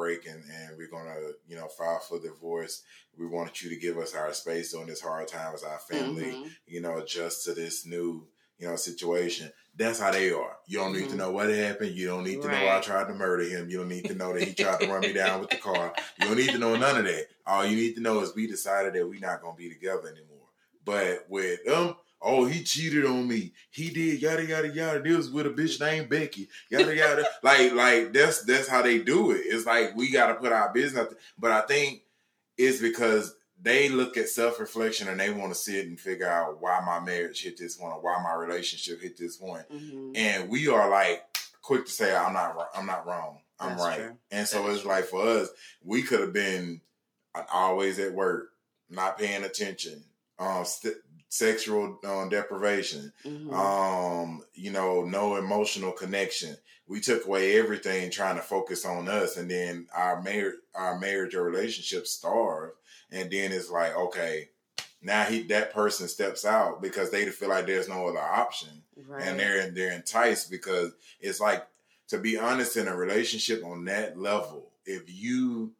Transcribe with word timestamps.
break 0.00 0.26
and, 0.26 0.42
and 0.50 0.78
we're 0.78 0.88
gonna, 0.88 1.14
you 1.46 1.56
know, 1.56 1.68
file 1.68 1.98
for 1.98 2.18
divorce. 2.18 2.82
We 3.18 3.26
want 3.26 3.60
you 3.60 3.68
to 3.68 3.76
give 3.76 3.98
us 3.98 4.14
our 4.14 4.32
space 4.32 4.72
during 4.72 4.86
this 4.86 5.02
hard 5.02 5.28
time 5.28 5.54
as 5.54 5.62
our 5.62 5.78
family, 5.78 6.32
mm-hmm. 6.32 6.48
you 6.66 6.80
know, 6.80 6.96
adjust 6.96 7.44
to 7.44 7.52
this 7.52 7.84
new, 7.84 8.26
you 8.58 8.66
know, 8.66 8.76
situation. 8.76 9.52
That's 9.76 10.00
how 10.00 10.10
they 10.10 10.32
are. 10.32 10.56
You 10.66 10.78
don't 10.78 10.94
need 10.94 11.02
mm-hmm. 11.02 11.10
to 11.10 11.16
know 11.16 11.32
what 11.32 11.50
happened. 11.50 11.94
You 11.94 12.06
don't 12.06 12.24
need 12.24 12.40
to 12.40 12.48
right. 12.48 12.64
know 12.64 12.78
I 12.78 12.80
tried 12.80 13.08
to 13.08 13.14
murder 13.14 13.44
him. 13.44 13.68
You 13.68 13.78
don't 13.78 13.90
need 13.90 14.06
to 14.06 14.14
know 14.14 14.32
that 14.32 14.42
he 14.42 14.54
tried 14.54 14.80
to 14.80 14.88
run 14.88 15.02
me 15.02 15.12
down 15.12 15.40
with 15.40 15.50
the 15.50 15.56
car. 15.68 15.92
You 16.18 16.28
don't 16.28 16.38
need 16.38 16.50
to 16.50 16.58
know 16.58 16.74
none 16.76 16.96
of 16.96 17.04
that. 17.04 17.26
All 17.46 17.66
you 17.66 17.76
need 17.76 17.94
to 17.96 18.00
know 18.00 18.20
is 18.20 18.34
we 18.34 18.46
decided 18.46 18.94
that 18.94 19.06
we're 19.06 19.20
not 19.20 19.42
gonna 19.42 19.54
be 19.54 19.68
together 19.68 20.08
anymore. 20.08 20.48
But 20.82 21.26
with 21.28 21.62
them, 21.66 21.94
oh, 22.22 22.44
he 22.44 22.62
cheated 22.62 23.04
on 23.04 23.26
me. 23.26 23.52
He 23.70 23.90
did 23.90 24.20
yada 24.20 24.44
yada 24.44 24.68
yada. 24.68 25.02
This 25.02 25.16
was 25.16 25.30
with 25.30 25.46
a 25.46 25.50
bitch 25.50 25.80
named 25.80 26.08
Becky. 26.08 26.48
Yada 26.70 26.94
yada. 26.94 27.24
like 27.42 27.72
like 27.72 28.12
that's 28.12 28.42
that's 28.44 28.68
how 28.68 28.82
they 28.82 28.98
do 28.98 29.32
it. 29.32 29.42
It's 29.44 29.66
like 29.66 29.96
we 29.96 30.10
got 30.10 30.28
to 30.28 30.34
put 30.34 30.52
our 30.52 30.72
business. 30.72 31.12
But 31.38 31.52
I 31.52 31.62
think 31.62 32.02
it's 32.56 32.80
because 32.80 33.34
they 33.62 33.88
look 33.88 34.16
at 34.16 34.28
self 34.28 34.58
reflection 34.58 35.08
and 35.08 35.20
they 35.20 35.30
want 35.30 35.52
to 35.52 35.58
sit 35.58 35.86
and 35.86 35.98
figure 35.98 36.28
out 36.28 36.60
why 36.60 36.80
my 36.84 37.00
marriage 37.00 37.42
hit 37.42 37.58
this 37.58 37.78
one 37.78 37.92
or 37.92 38.00
why 38.00 38.20
my 38.22 38.34
relationship 38.34 39.00
hit 39.00 39.18
this 39.18 39.38
one. 39.40 39.64
Mm-hmm. 39.72 40.12
And 40.14 40.48
we 40.48 40.68
are 40.68 40.88
like 40.88 41.22
quick 41.62 41.86
to 41.86 41.90
say 41.92 42.14
I'm 42.14 42.32
not 42.32 42.56
I'm 42.74 42.86
not 42.86 43.06
wrong. 43.06 43.38
I'm 43.58 43.70
That's 43.70 43.82
right. 43.82 43.98
True. 43.98 44.16
And 44.30 44.48
so 44.48 44.66
it's 44.70 44.84
like 44.84 45.04
for 45.04 45.22
us, 45.22 45.48
we 45.84 46.02
could 46.02 46.20
have 46.20 46.32
been 46.32 46.80
always 47.52 47.98
at 47.98 48.12
work, 48.12 48.50
not 48.88 49.18
paying 49.18 49.44
attention, 49.44 50.02
um, 50.38 50.64
st- 50.64 50.96
sexual 51.30 51.98
um, 52.04 52.28
deprivation, 52.28 53.12
mm-hmm. 53.24 53.54
um, 53.54 54.42
you 54.52 54.70
know, 54.70 55.04
no 55.04 55.36
emotional 55.36 55.92
connection. 55.92 56.56
We 56.86 57.00
took 57.00 57.24
away 57.24 57.58
everything 57.58 58.10
trying 58.10 58.34
to 58.34 58.42
focus 58.42 58.84
on 58.84 59.08
us, 59.08 59.36
and 59.36 59.50
then 59.50 59.86
our 59.94 60.20
marriage, 60.20 60.56
our 60.74 60.98
marriage 60.98 61.34
or 61.34 61.44
relationship 61.44 62.06
starved. 62.06 62.74
And 63.12 63.30
then 63.30 63.52
it's 63.52 63.70
like, 63.70 63.96
okay, 63.96 64.50
now 65.00 65.24
he 65.24 65.44
that 65.44 65.72
person 65.72 66.08
steps 66.08 66.44
out 66.44 66.82
because 66.82 67.10
they 67.10 67.24
feel 67.26 67.48
like 67.48 67.66
there's 67.66 67.88
no 67.88 68.08
other 68.08 68.18
option, 68.18 68.82
right. 69.06 69.22
and 69.22 69.38
they're 69.38 69.70
they're 69.70 69.92
enticed 69.92 70.50
because 70.50 70.92
it's 71.20 71.40
like 71.40 71.64
to 72.08 72.18
be 72.18 72.36
honest 72.36 72.76
in 72.76 72.88
a 72.88 72.96
relationship 72.96 73.64
on 73.64 73.84
that 73.84 74.18
level, 74.18 74.70
if 74.84 75.02
you 75.06 75.72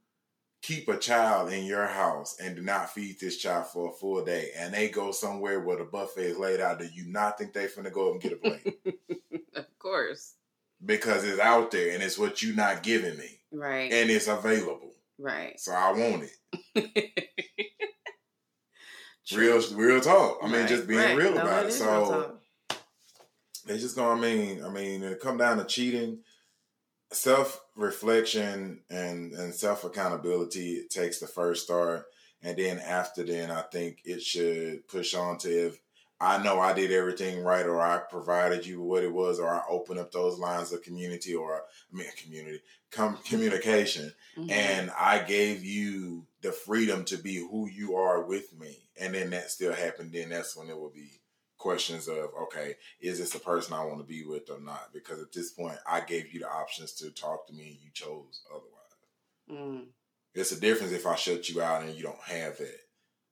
keep 0.63 0.89
a 0.89 0.97
child 0.97 1.53
in 1.53 1.65
your 1.65 1.87
house 1.87 2.37
and 2.41 2.55
do 2.55 2.63
not 2.63 2.91
feed 2.91 3.19
this 3.19 3.39
child 3.39 3.67
for 3.67 3.91
a 3.91 3.93
full 3.93 4.23
day 4.25 4.51
and 4.57 4.75
they 4.75 4.89
go 4.89 5.11
somewhere 5.11 5.61
where 5.61 5.79
the 5.79 5.85
buffet 5.85 6.23
is 6.23 6.39
laid 6.39 6.61
out, 6.61 6.79
do 6.79 6.87
you 6.93 7.07
not 7.07 7.39
think 7.39 7.53
they 7.53 7.67
finna 7.67 7.93
go 7.93 8.09
up 8.09 8.13
and 8.15 8.23
get 8.23 8.33
a 8.33 8.37
plate? 8.37 8.81
of 9.55 9.79
course. 9.79 10.35
Because 10.85 11.25
it's 11.25 11.41
out 11.41 11.71
there 11.71 11.95
and 11.95 12.03
it's 12.03 12.19
what 12.19 12.43
you 12.43 12.55
not 12.55 12.83
giving 12.83 13.17
me. 13.19 13.41
Right. 13.53 13.93
And 13.93 14.11
it's 14.11 14.29
available. 14.29 14.93
Right. 15.19 15.59
So 15.59 15.73
I 15.73 15.93
want 15.93 16.29
it. 16.75 17.27
real 19.35 19.63
real 19.75 20.01
talk. 20.01 20.39
I 20.43 20.49
mean, 20.49 20.67
just 20.67 20.87
being 20.87 21.01
right. 21.01 21.17
real 21.17 21.35
no, 21.35 21.43
about 21.43 21.65
it. 21.67 21.69
it. 21.69 21.73
So 21.73 22.39
it's 23.67 23.83
just 23.83 23.97
gonna 23.97 24.19
I 24.19 24.21
mean, 24.21 24.65
I 24.65 24.69
mean, 24.69 25.03
it 25.03 25.21
come 25.21 25.37
down 25.37 25.59
to 25.59 25.65
cheating 25.65 26.21
self 27.13 27.61
reflection 27.77 28.81
and 28.91 29.33
and 29.33 29.55
self 29.55 29.85
accountability 29.85 30.87
takes 30.91 31.19
the 31.19 31.27
first 31.27 31.65
start, 31.65 32.07
and 32.43 32.57
then 32.57 32.79
after 32.79 33.25
then, 33.25 33.51
I 33.51 33.63
think 33.63 33.99
it 34.05 34.23
should 34.23 34.87
push 34.89 35.15
on 35.15 35.39
to 35.39 35.67
if 35.69 35.79
I 36.21 36.43
know 36.43 36.61
I 36.61 36.75
did 36.75 36.93
everything 36.93 37.43
right, 37.43 37.65
or 37.65 37.81
I 37.81 37.99
provided 37.99 38.67
you 38.67 38.83
what 38.83 39.05
it 39.05 39.13
was, 39.13 39.41
or 39.41 39.49
I 39.49 39.63
opened 39.71 40.01
up 40.01 40.13
those 40.13 40.39
lines 40.39 40.73
of 40.73 40.83
community, 40.83 41.35
or 41.35 41.57
I 41.57 41.97
mean 41.97 42.07
community 42.23 42.61
com- 42.91 43.19
communication, 43.25 44.13
mm-hmm. 44.37 44.51
and 44.51 44.91
I 44.99 45.21
gave 45.21 45.65
you 45.65 46.27
the 46.43 46.53
freedom 46.53 47.05
to 47.07 47.17
be 47.17 47.37
who 47.37 47.69
you 47.69 47.97
are 47.97 48.23
with 48.25 48.59
me, 48.59 48.79
and 49.01 49.15
then 49.15 49.31
that 49.31 49.51
still 49.51 49.73
happened. 49.73 50.13
Then 50.13 50.31
that's 50.31 50.57
when 50.57 50.69
it 50.69 50.79
will 50.79 50.91
be 50.91 51.20
questions 51.61 52.09
of 52.09 52.31
okay, 52.43 52.75
is 53.01 53.19
this 53.19 53.35
a 53.35 53.39
person 53.39 53.75
I 53.75 53.85
want 53.85 53.99
to 53.99 54.05
be 54.05 54.25
with 54.25 54.51
or 54.51 54.61
not? 54.61 54.93
Because 54.93 55.21
at 55.21 55.33
this 55.33 55.53
point, 55.53 55.77
I 55.87 56.01
gave 56.01 56.33
you 56.33 56.41
the 56.41 56.49
options 56.49 56.93
to 56.95 57.11
talk 57.11 57.47
to 57.47 57.53
me, 57.53 57.69
and 57.69 57.79
you 57.81 57.91
chose 57.93 58.43
otherwise. 58.51 58.71
Mm. 59.51 59.87
It's 60.35 60.53
a 60.53 60.61
difference 60.61 60.93
if 60.93 61.07
I 61.07 61.17
shut 61.17 61.49
you 61.49 61.61
out 61.61 61.83
and 61.83 61.95
you 61.95 62.03
don't 62.03 62.23
have 62.23 62.57
that, 62.59 62.79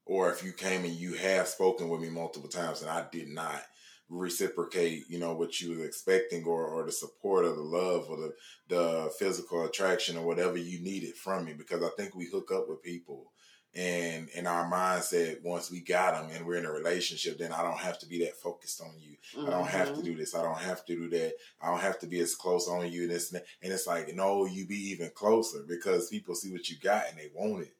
or 0.04 0.30
if 0.30 0.44
you 0.44 0.52
came 0.52 0.84
and 0.84 0.94
you 0.94 1.14
have 1.14 1.48
spoken 1.48 1.88
with 1.88 2.00
me 2.00 2.10
multiple 2.10 2.48
times 2.48 2.82
and 2.82 2.90
I 2.90 3.06
did 3.10 3.28
not 3.28 3.62
reciprocate, 4.08 5.04
you 5.08 5.18
know, 5.18 5.34
what 5.34 5.60
you 5.60 5.78
were 5.78 5.84
expecting 5.84 6.44
or, 6.44 6.66
or 6.66 6.84
the 6.84 6.92
support 6.92 7.44
or 7.44 7.54
the 7.54 7.60
love 7.60 8.06
or 8.08 8.16
the, 8.16 8.32
the 8.68 9.12
physical 9.18 9.64
attraction 9.64 10.16
or 10.16 10.26
whatever 10.26 10.56
you 10.56 10.80
needed 10.80 11.14
from 11.14 11.44
me. 11.44 11.52
Because 11.52 11.82
I 11.82 11.90
think 11.96 12.14
we 12.14 12.26
hook 12.26 12.50
up 12.52 12.68
with 12.68 12.82
people 12.82 13.32
and 13.74 14.28
in 14.30 14.46
our 14.46 14.70
mindset 14.70 15.42
once 15.44 15.70
we 15.70 15.80
got 15.80 16.14
them 16.14 16.30
and 16.34 16.46
we're 16.46 16.56
in 16.56 16.64
a 16.64 16.70
relationship 16.70 17.38
then 17.38 17.52
i 17.52 17.62
don't 17.62 17.78
have 17.78 17.98
to 17.98 18.06
be 18.06 18.24
that 18.24 18.34
focused 18.36 18.80
on 18.80 18.92
you. 18.98 19.16
Mm-hmm. 19.36 19.46
i 19.46 19.50
don't 19.50 19.68
have 19.68 19.88
to 19.88 19.94
mm-hmm. 19.94 20.02
do 20.04 20.16
this. 20.16 20.34
I 20.34 20.42
don't 20.42 20.58
have 20.58 20.84
to 20.86 20.96
do 20.96 21.08
that. 21.10 21.34
I 21.60 21.70
don't 21.70 21.80
have 21.80 21.98
to 22.00 22.06
be 22.06 22.20
as 22.20 22.34
close 22.34 22.68
on 22.68 22.90
you 22.90 23.02
and 23.02 23.10
this 23.10 23.32
and, 23.32 23.42
and 23.62 23.72
it's 23.72 23.86
like 23.86 24.14
no 24.14 24.46
you 24.46 24.66
be 24.66 24.90
even 24.90 25.10
closer 25.14 25.64
because 25.68 26.08
people 26.08 26.34
see 26.34 26.50
what 26.50 26.68
you 26.70 26.76
got 26.82 27.08
and 27.10 27.18
they 27.18 27.30
want 27.34 27.64
it. 27.64 27.74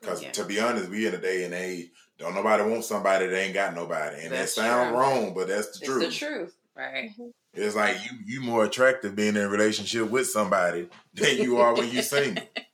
Because 0.00 0.22
yeah. 0.22 0.32
to 0.32 0.44
be 0.44 0.60
honest 0.60 0.90
we 0.90 1.06
in 1.06 1.14
a 1.14 1.18
day 1.18 1.44
and 1.44 1.54
age 1.54 1.90
don't 2.18 2.34
nobody 2.34 2.64
want 2.64 2.84
somebody 2.84 3.26
that 3.26 3.40
ain't 3.40 3.54
got 3.54 3.74
nobody. 3.74 4.22
And 4.22 4.32
that's 4.32 4.54
that 4.56 4.62
sounds 4.62 4.96
wrong 4.96 5.32
but 5.32 5.48
that's 5.48 5.78
the 5.78 5.84
it's 5.84 5.86
truth 5.86 6.04
the 6.04 6.26
truth. 6.26 6.56
right. 6.76 7.10
It's 7.52 7.74
like 7.74 7.96
you 8.04 8.18
you 8.26 8.40
more 8.40 8.64
attractive 8.64 9.16
being 9.16 9.36
in 9.36 9.42
a 9.42 9.48
relationship 9.48 10.10
with 10.10 10.28
somebody 10.28 10.88
than 11.14 11.38
you 11.38 11.58
are 11.58 11.74
when 11.74 11.90
you 11.90 12.02
single 12.02 12.44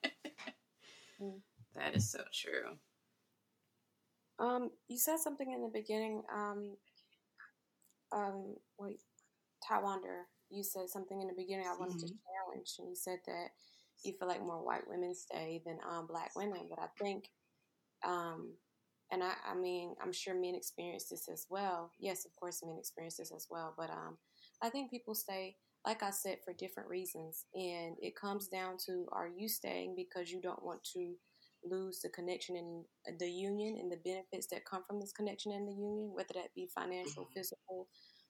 That 1.76 1.94
is 1.94 2.10
so 2.10 2.20
true. 2.32 2.76
Um, 4.38 4.70
you 4.88 4.98
said 4.98 5.19
something 5.19 5.53
in 5.53 5.62
the 5.62 5.70
beginning. 5.72 6.22
Um, 6.34 6.76
um, 8.12 8.56
wait, 8.78 9.00
Ty 9.66 9.82
Wonder, 9.82 10.26
you 10.50 10.62
said 10.62 10.88
something 10.88 11.20
in 11.20 11.28
the 11.28 11.34
beginning. 11.36 11.66
I 11.66 11.76
wanted 11.78 11.97
mm-hmm. 11.97 12.06
to 12.06 12.53
challenge, 12.53 12.75
and 12.78 12.88
you 12.88 12.97
said 12.97 13.19
that 13.26 13.48
you 14.04 14.15
feel 14.19 14.28
like 14.28 14.41
more 14.41 14.65
white 14.65 14.86
women 14.88 15.15
stay 15.15 15.62
than 15.65 15.78
um 15.91 16.06
black 16.06 16.31
women. 16.36 16.66
But 16.69 16.78
I 16.78 16.86
think, 17.03 17.25
um, 18.06 18.53
and 19.10 19.22
I, 19.22 19.32
I 19.50 19.54
mean, 19.54 19.94
I'm 20.03 20.12
sure 20.12 20.34
men 20.34 20.54
experience 20.54 21.09
this 21.09 21.28
as 21.32 21.47
well. 21.50 21.92
Yes, 21.98 22.25
of 22.26 22.34
course, 22.36 22.62
men 22.65 22.76
experience 22.78 23.16
this 23.16 23.32
as 23.34 23.47
well. 23.50 23.75
But 23.76 23.91
um, 23.91 24.19
I 24.62 24.69
think 24.69 24.91
people 24.91 25.15
stay 25.15 25.56
like 25.86 26.03
I 26.03 26.10
said, 26.10 26.38
for 26.44 26.53
different 26.53 26.88
reasons. 26.88 27.44
And 27.54 27.97
it 28.00 28.16
comes 28.16 28.48
down 28.48 28.76
to 28.86 29.06
are 29.12 29.28
you 29.28 29.48
staying 29.48 29.94
because 29.97 30.31
you 30.31 30.41
don't 30.42 30.65
want 30.65 30.82
to 30.94 31.15
lose 31.65 32.00
the 32.00 32.09
connection 32.09 32.56
in 32.56 32.84
the 33.19 33.28
union 33.28 33.78
and 33.81 33.91
the 33.91 33.97
benefits 34.05 34.47
that 34.49 34.65
come 34.65 34.83
from 34.87 35.00
this 35.00 35.12
connection 35.12 35.53
in 35.53 35.67
the 35.67 35.72
union, 35.72 36.11
whether 36.15 36.34
that 36.34 36.55
be 36.55 36.69
financial, 36.75 37.25
mm-hmm. 37.25 37.34
physical, 37.34 37.89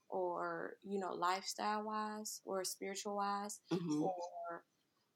or 0.08 0.74
you 0.84 0.98
know, 0.98 1.12
lifestyle 1.12 1.84
wise 1.84 2.40
or 2.44 2.64
spiritual 2.64 3.16
wise, 3.16 3.60
mm-hmm. 3.72 4.02
or 4.02 4.64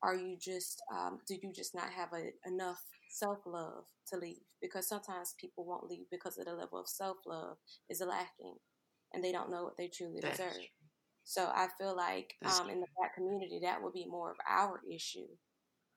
are 0.03 0.17
you 0.17 0.37
just 0.41 0.83
um, 0.93 1.19
do 1.27 1.37
you 1.43 1.53
just 1.55 1.75
not 1.75 1.91
have 1.91 2.11
a, 2.13 2.31
enough 2.49 2.83
self 3.11 3.39
love 3.47 3.85
to 4.09 4.19
leave? 4.19 4.43
Because 4.61 4.89
sometimes 4.89 5.35
people 5.41 5.65
won't 5.65 5.89
leave 5.89 6.07
because 6.11 6.39
of 6.39 6.47
the 6.47 6.55
level 6.55 6.81
of 6.81 6.89
self 6.89 7.19
love 7.27 7.57
is 7.89 8.03
lacking, 8.07 8.57
and 9.13 9.23
they 9.23 9.33
don't 9.33 9.51
know 9.51 9.65
what 9.65 9.77
they 9.77 9.89
truly 9.89 10.21
That's 10.21 10.39
deserve. 10.39 10.55
True. 10.55 10.65
So 11.25 11.47
I 11.55 11.69
feel 11.79 11.97
like 11.97 12.35
um, 12.45 12.71
in 12.71 12.81
the 12.81 12.87
black 12.97 13.15
community, 13.15 13.61
that 13.63 13.81
would 13.81 13.93
be 13.93 14.07
more 14.09 14.33
of 14.33 14.37
our 14.49 14.81
issue 14.93 15.29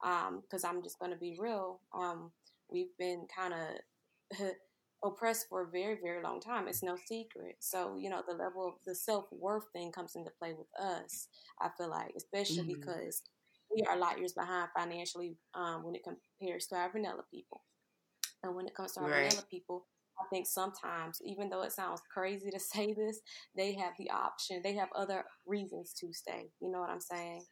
because 0.04 0.64
um, 0.64 0.70
I'm 0.78 0.84
just 0.84 1.00
going 1.00 1.12
to 1.12 1.18
be 1.18 1.38
real. 1.40 1.80
Um, 1.94 2.32
we've 2.70 2.96
been 3.00 3.26
kind 3.36 3.54
of 3.54 4.38
oppressed 5.04 5.48
for 5.50 5.64
a 5.64 5.68
very, 5.68 5.98
very 6.02 6.22
long 6.22 6.40
time. 6.40 6.68
It's 6.68 6.84
no 6.84 6.98
secret. 7.08 7.58
So, 7.60 7.98
you 7.98 8.10
know, 8.10 8.22
the 8.28 8.36
level 8.36 8.68
of 8.68 8.74
the 8.86 8.96
self 8.96 9.26
worth 9.32 9.66
thing 9.74 9.92
comes 9.92 10.16
into 10.16 10.32
play 10.40 10.54
with 10.54 10.68
us, 10.82 11.28
I 11.62 11.70
feel 11.78 11.90
like, 11.90 12.14
especially 12.18 12.64
mm-hmm. 12.64 12.80
because 12.80 13.22
we 13.74 13.84
are 13.84 13.98
light 13.98 14.20
years 14.20 14.34
behind 14.34 14.70
financially 14.76 15.38
um, 15.56 15.84
when 15.84 15.96
it 15.96 16.04
compares 16.04 16.68
to 16.68 16.76
our 16.76 16.92
vanilla 16.92 17.24
people. 17.32 17.62
And 18.44 18.56
when 18.56 18.68
it 18.68 18.76
comes 18.76 18.94
to 18.94 19.02
our 19.02 19.10
right. 19.10 19.30
vanilla 19.30 19.46
people, 19.50 19.88
I 20.20 20.26
think 20.30 20.48
sometimes, 20.48 21.22
even 21.26 21.50
though 21.50 21.64
it 21.64 21.72
sounds 21.72 22.02
crazy 22.14 22.52
to 22.52 22.60
say 22.74 22.94
this, 22.94 23.20
they 23.56 23.74
have 23.74 23.94
the 23.98 24.10
option, 24.12 24.62
they 24.64 24.74
have 24.74 24.90
other 24.96 25.24
reasons 25.46 25.94
to 26.00 26.14
stay. 26.14 26.50
You 26.62 26.72
know 26.72 26.80
what 26.80 26.90
I'm 26.90 27.02
saying? 27.02 27.44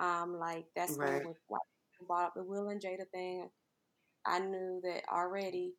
Um, 0.00 0.36
like 0.38 0.66
that's 0.74 0.98
right. 0.98 1.24
with 1.24 1.36
white 1.46 1.60
brought 2.06 2.26
up 2.26 2.32
the 2.36 2.44
Will 2.44 2.68
and 2.68 2.80
Jada 2.80 3.08
thing, 3.12 3.48
I 4.26 4.38
knew 4.38 4.80
that 4.84 5.02
already 5.12 5.74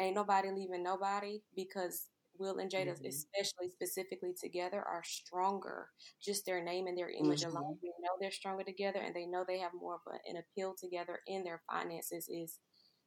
ain't 0.00 0.14
nobody 0.14 0.48
leaving 0.50 0.82
nobody 0.82 1.40
because 1.54 2.08
Will 2.38 2.58
and 2.58 2.70
Jada, 2.70 2.94
mm-hmm. 2.94 3.06
especially 3.06 3.68
specifically 3.68 4.32
together, 4.40 4.78
are 4.78 5.02
stronger. 5.04 5.88
Just 6.24 6.46
their 6.46 6.62
name 6.64 6.86
and 6.86 6.96
their 6.96 7.10
image 7.10 7.42
mm-hmm. 7.42 7.56
alone, 7.56 7.76
they 7.82 7.88
know 7.88 8.16
they're 8.20 8.30
stronger 8.30 8.64
together, 8.64 9.00
and 9.00 9.14
they 9.14 9.26
know 9.26 9.44
they 9.46 9.58
have 9.58 9.72
more 9.78 9.94
of 9.94 10.00
an 10.26 10.36
appeal 10.36 10.74
together. 10.80 11.20
In 11.26 11.44
their 11.44 11.62
finances 11.70 12.28
is 12.28 12.58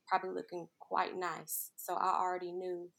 probably 0.07 0.31
looking 0.35 0.67
quite 0.79 1.17
nice. 1.17 1.71
So 1.77 1.95
I 1.95 2.19
already 2.19 2.51
knew 2.51 2.89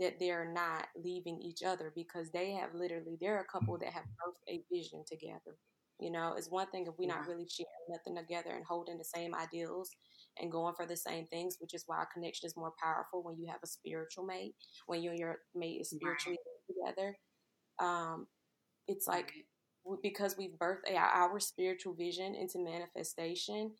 that 0.00 0.18
they're 0.18 0.50
not 0.52 0.86
leaving 0.96 1.40
each 1.40 1.62
other 1.62 1.92
because 1.94 2.30
they 2.30 2.52
have 2.52 2.74
literally 2.74 3.16
they're 3.20 3.40
a 3.40 3.52
couple 3.52 3.78
that 3.78 3.92
have 3.92 4.04
both 4.24 4.36
a 4.48 4.62
vision 4.72 5.04
together. 5.06 5.56
You 6.00 6.10
know, 6.10 6.34
it's 6.36 6.50
one 6.50 6.68
thing 6.70 6.86
if 6.86 6.94
we're 6.98 7.08
not 7.08 7.28
really 7.28 7.46
sharing 7.48 7.68
nothing 7.88 8.16
together 8.16 8.50
and 8.54 8.64
holding 8.64 8.98
the 8.98 9.04
same 9.04 9.34
ideals 9.34 9.90
and 10.40 10.50
going 10.50 10.74
for 10.74 10.86
the 10.86 10.96
same 10.96 11.26
things, 11.26 11.56
which 11.60 11.74
is 11.74 11.84
why 11.86 12.02
a 12.02 12.06
connection 12.06 12.46
is 12.46 12.56
more 12.56 12.72
powerful 12.82 13.22
when 13.22 13.38
you 13.38 13.46
have 13.48 13.60
a 13.62 13.68
spiritual 13.68 14.24
mate, 14.24 14.54
when 14.86 15.02
you 15.02 15.10
and 15.10 15.18
your 15.18 15.38
mate 15.54 15.80
is 15.80 15.90
spiritually 15.90 16.38
right. 16.68 16.92
together. 16.94 17.16
Um, 17.80 18.26
it's 18.88 19.06
like 19.06 19.32
because 20.02 20.36
we've 20.36 20.58
birthed 20.60 20.92
our 20.96 21.38
spiritual 21.40 21.94
vision 21.94 22.34
into 22.34 22.58
manifestation, 22.58 23.72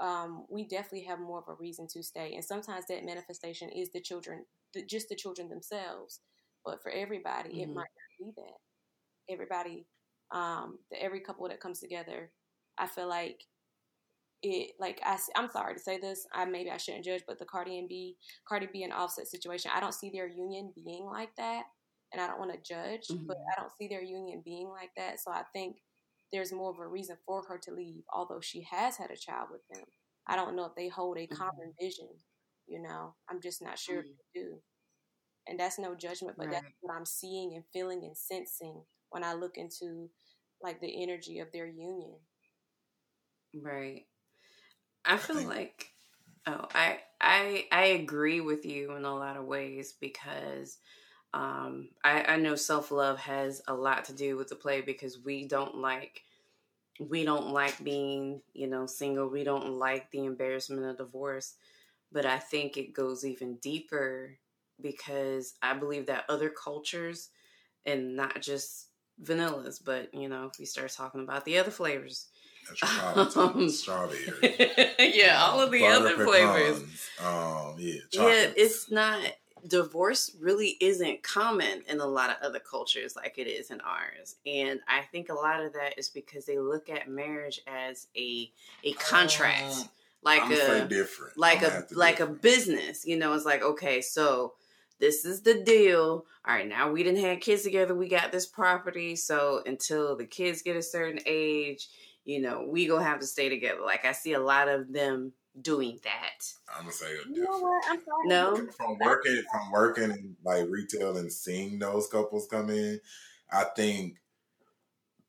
um, 0.00 0.46
we 0.48 0.66
definitely 0.66 1.06
have 1.06 1.20
more 1.20 1.38
of 1.38 1.48
a 1.48 1.54
reason 1.60 1.86
to 1.92 2.02
stay. 2.02 2.32
And 2.34 2.44
sometimes 2.44 2.86
that 2.88 3.04
manifestation 3.04 3.68
is 3.68 3.90
the 3.92 4.00
children, 4.00 4.44
the, 4.74 4.84
just 4.84 5.08
the 5.08 5.16
children 5.16 5.48
themselves. 5.48 6.20
But 6.64 6.82
for 6.82 6.90
everybody, 6.90 7.50
mm-hmm. 7.50 7.70
it 7.70 7.74
might 7.74 7.76
not 7.76 8.18
be 8.18 8.32
that. 8.36 9.32
Everybody, 9.32 9.86
um, 10.32 10.78
the, 10.90 11.02
every 11.02 11.20
couple 11.20 11.48
that 11.48 11.60
comes 11.60 11.80
together, 11.80 12.30
I 12.78 12.86
feel 12.86 13.08
like 13.08 13.44
it 14.42 14.72
like 14.78 15.00
I, 15.04 15.18
I'm 15.36 15.50
sorry 15.50 15.74
to 15.74 15.80
say 15.80 15.98
this. 15.98 16.26
I 16.32 16.44
maybe 16.44 16.70
I 16.70 16.76
shouldn't 16.76 17.04
judge, 17.04 17.22
but 17.26 17.38
the 17.38 17.44
Cardi 17.44 17.78
and 17.78 17.88
B, 17.88 18.16
Cardi 18.48 18.68
B 18.72 18.82
and 18.82 18.92
Offset 18.92 19.26
situation, 19.26 19.70
I 19.74 19.80
don't 19.80 19.94
see 19.94 20.10
their 20.10 20.28
union 20.28 20.72
being 20.74 21.04
like 21.04 21.34
that, 21.36 21.64
and 22.12 22.20
I 22.20 22.26
don't 22.26 22.38
want 22.38 22.52
to 22.52 22.58
judge, 22.58 23.08
mm-hmm. 23.10 23.26
but 23.26 23.36
I 23.36 23.60
don't 23.60 23.72
see 23.78 23.88
their 23.88 24.02
union 24.02 24.42
being 24.44 24.68
like 24.68 24.90
that. 24.96 25.20
So 25.20 25.30
I 25.30 25.42
think 25.52 25.76
there's 26.32 26.52
more 26.52 26.70
of 26.70 26.78
a 26.78 26.86
reason 26.86 27.16
for 27.26 27.42
her 27.48 27.58
to 27.58 27.72
leave, 27.72 28.02
although 28.12 28.40
she 28.40 28.66
has 28.70 28.96
had 28.96 29.10
a 29.10 29.16
child 29.16 29.48
with 29.50 29.62
them. 29.70 29.84
I 30.26 30.36
don't 30.36 30.56
know 30.56 30.64
if 30.64 30.74
they 30.74 30.88
hold 30.88 31.18
a 31.18 31.22
mm-hmm. 31.22 31.34
common 31.34 31.74
vision. 31.80 32.08
You 32.66 32.80
know, 32.80 33.14
I'm 33.28 33.40
just 33.40 33.62
not 33.62 33.78
sure 33.78 33.96
mm-hmm. 33.96 34.10
if 34.10 34.16
they 34.34 34.40
do. 34.40 34.62
And 35.48 35.58
that's 35.58 35.78
no 35.78 35.94
judgment, 35.96 36.36
but 36.38 36.46
right. 36.46 36.52
that's 36.52 36.72
what 36.80 36.94
I'm 36.94 37.06
seeing 37.06 37.54
and 37.54 37.64
feeling 37.72 38.04
and 38.04 38.16
sensing 38.16 38.82
when 39.10 39.24
I 39.24 39.34
look 39.34 39.56
into 39.58 40.10
like 40.62 40.80
the 40.80 41.02
energy 41.02 41.38
of 41.40 41.52
their 41.52 41.66
union. 41.66 42.16
Right. 43.54 44.06
I 45.04 45.16
feel 45.16 45.42
like 45.42 45.92
oh, 46.46 46.66
I 46.74 47.00
I 47.20 47.66
I 47.72 47.84
agree 47.86 48.40
with 48.40 48.64
you 48.66 48.92
in 48.96 49.04
a 49.04 49.14
lot 49.16 49.36
of 49.36 49.44
ways 49.46 49.92
because 50.00 50.78
um 51.34 51.90
I, 52.04 52.24
I 52.24 52.36
know 52.36 52.56
self 52.56 52.90
love 52.90 53.18
has 53.20 53.62
a 53.68 53.74
lot 53.74 54.04
to 54.06 54.14
do 54.14 54.36
with 54.36 54.48
the 54.48 54.56
play 54.56 54.82
because 54.82 55.18
we 55.20 55.46
don't 55.48 55.76
like 55.76 56.22
we 57.00 57.24
don't 57.24 57.48
like 57.52 57.82
being, 57.84 58.42
you 58.54 58.68
know, 58.68 58.86
single. 58.86 59.28
We 59.28 59.44
don't 59.44 59.72
like 59.78 60.10
the 60.10 60.24
embarrassment 60.26 60.84
of 60.86 60.98
divorce. 60.98 61.54
But 62.12 62.26
I 62.26 62.38
think 62.38 62.76
it 62.76 62.94
goes 62.94 63.24
even 63.24 63.56
deeper 63.56 64.38
because 64.80 65.54
I 65.62 65.74
believe 65.74 66.06
that 66.06 66.24
other 66.28 66.50
cultures 66.50 67.30
and 67.86 68.16
not 68.16 68.42
just 68.42 68.89
vanillas, 69.22 69.80
but 69.84 70.12
you 70.14 70.28
know, 70.28 70.46
if 70.52 70.58
we 70.58 70.64
start 70.64 70.90
talking 70.90 71.22
about 71.22 71.44
the 71.44 71.58
other 71.58 71.70
flavors, 71.70 72.28
um, 73.36 73.68
strawberry. 73.68 74.18
yeah, 74.98 75.40
all 75.42 75.60
of 75.60 75.70
the 75.70 75.86
other 75.86 76.24
flavors. 76.24 76.82
Um, 77.24 77.74
yeah, 77.78 78.00
yeah, 78.12 78.50
it's 78.56 78.90
not. 78.90 79.20
Divorce 79.66 80.34
really 80.40 80.78
isn't 80.80 81.22
common 81.22 81.82
in 81.86 82.00
a 82.00 82.06
lot 82.06 82.30
of 82.30 82.36
other 82.42 82.60
cultures 82.60 83.14
like 83.14 83.36
it 83.36 83.46
is 83.46 83.70
in 83.70 83.80
ours, 83.82 84.36
and 84.46 84.80
I 84.88 85.02
think 85.12 85.28
a 85.28 85.34
lot 85.34 85.62
of 85.62 85.74
that 85.74 85.98
is 85.98 86.08
because 86.08 86.46
they 86.46 86.58
look 86.58 86.88
at 86.88 87.08
marriage 87.08 87.60
as 87.66 88.06
a 88.16 88.50
a 88.84 88.92
contract, 88.94 89.64
uh, 89.64 89.82
like 90.22 90.42
I'm 90.42 90.52
a 90.52 90.88
different, 90.88 91.36
like 91.36 91.62
a 91.62 91.86
like 91.92 92.18
different. 92.18 92.38
a 92.38 92.40
business. 92.40 93.06
You 93.06 93.18
know, 93.18 93.34
it's 93.34 93.44
like 93.44 93.62
okay, 93.62 94.00
so 94.00 94.54
this 95.00 95.24
is 95.24 95.42
the 95.42 95.62
deal. 95.62 96.26
All 96.46 96.54
right, 96.54 96.68
now 96.68 96.90
we 96.90 97.02
didn't 97.02 97.24
have 97.24 97.40
kids 97.40 97.62
together. 97.62 97.94
We 97.94 98.08
got 98.08 98.32
this 98.32 98.46
property. 98.46 99.16
So 99.16 99.62
until 99.66 100.16
the 100.16 100.26
kids 100.26 100.62
get 100.62 100.76
a 100.76 100.82
certain 100.82 101.20
age, 101.26 101.88
you 102.24 102.40
know, 102.40 102.66
we 102.68 102.86
gonna 102.86 103.04
have 103.04 103.20
to 103.20 103.26
stay 103.26 103.48
together. 103.48 103.80
Like 103.84 104.04
I 104.04 104.12
see 104.12 104.34
a 104.34 104.40
lot 104.40 104.68
of 104.68 104.92
them 104.92 105.32
doing 105.60 105.98
that. 106.04 106.44
I'm 106.74 106.82
gonna 106.82 106.92
say 106.92 107.12
you 107.32 107.42
know 107.42 107.58
what? 107.58 107.84
I'm 107.88 107.98
sorry. 107.98 108.26
No, 108.26 108.56
from 108.76 108.98
working 109.00 109.42
from 109.50 109.70
working 109.72 110.10
in 110.10 110.36
like 110.44 110.68
retail 110.68 111.16
and 111.16 111.32
seeing 111.32 111.78
those 111.78 112.06
couples 112.06 112.46
come 112.50 112.70
in, 112.70 113.00
I 113.50 113.64
think 113.76 114.16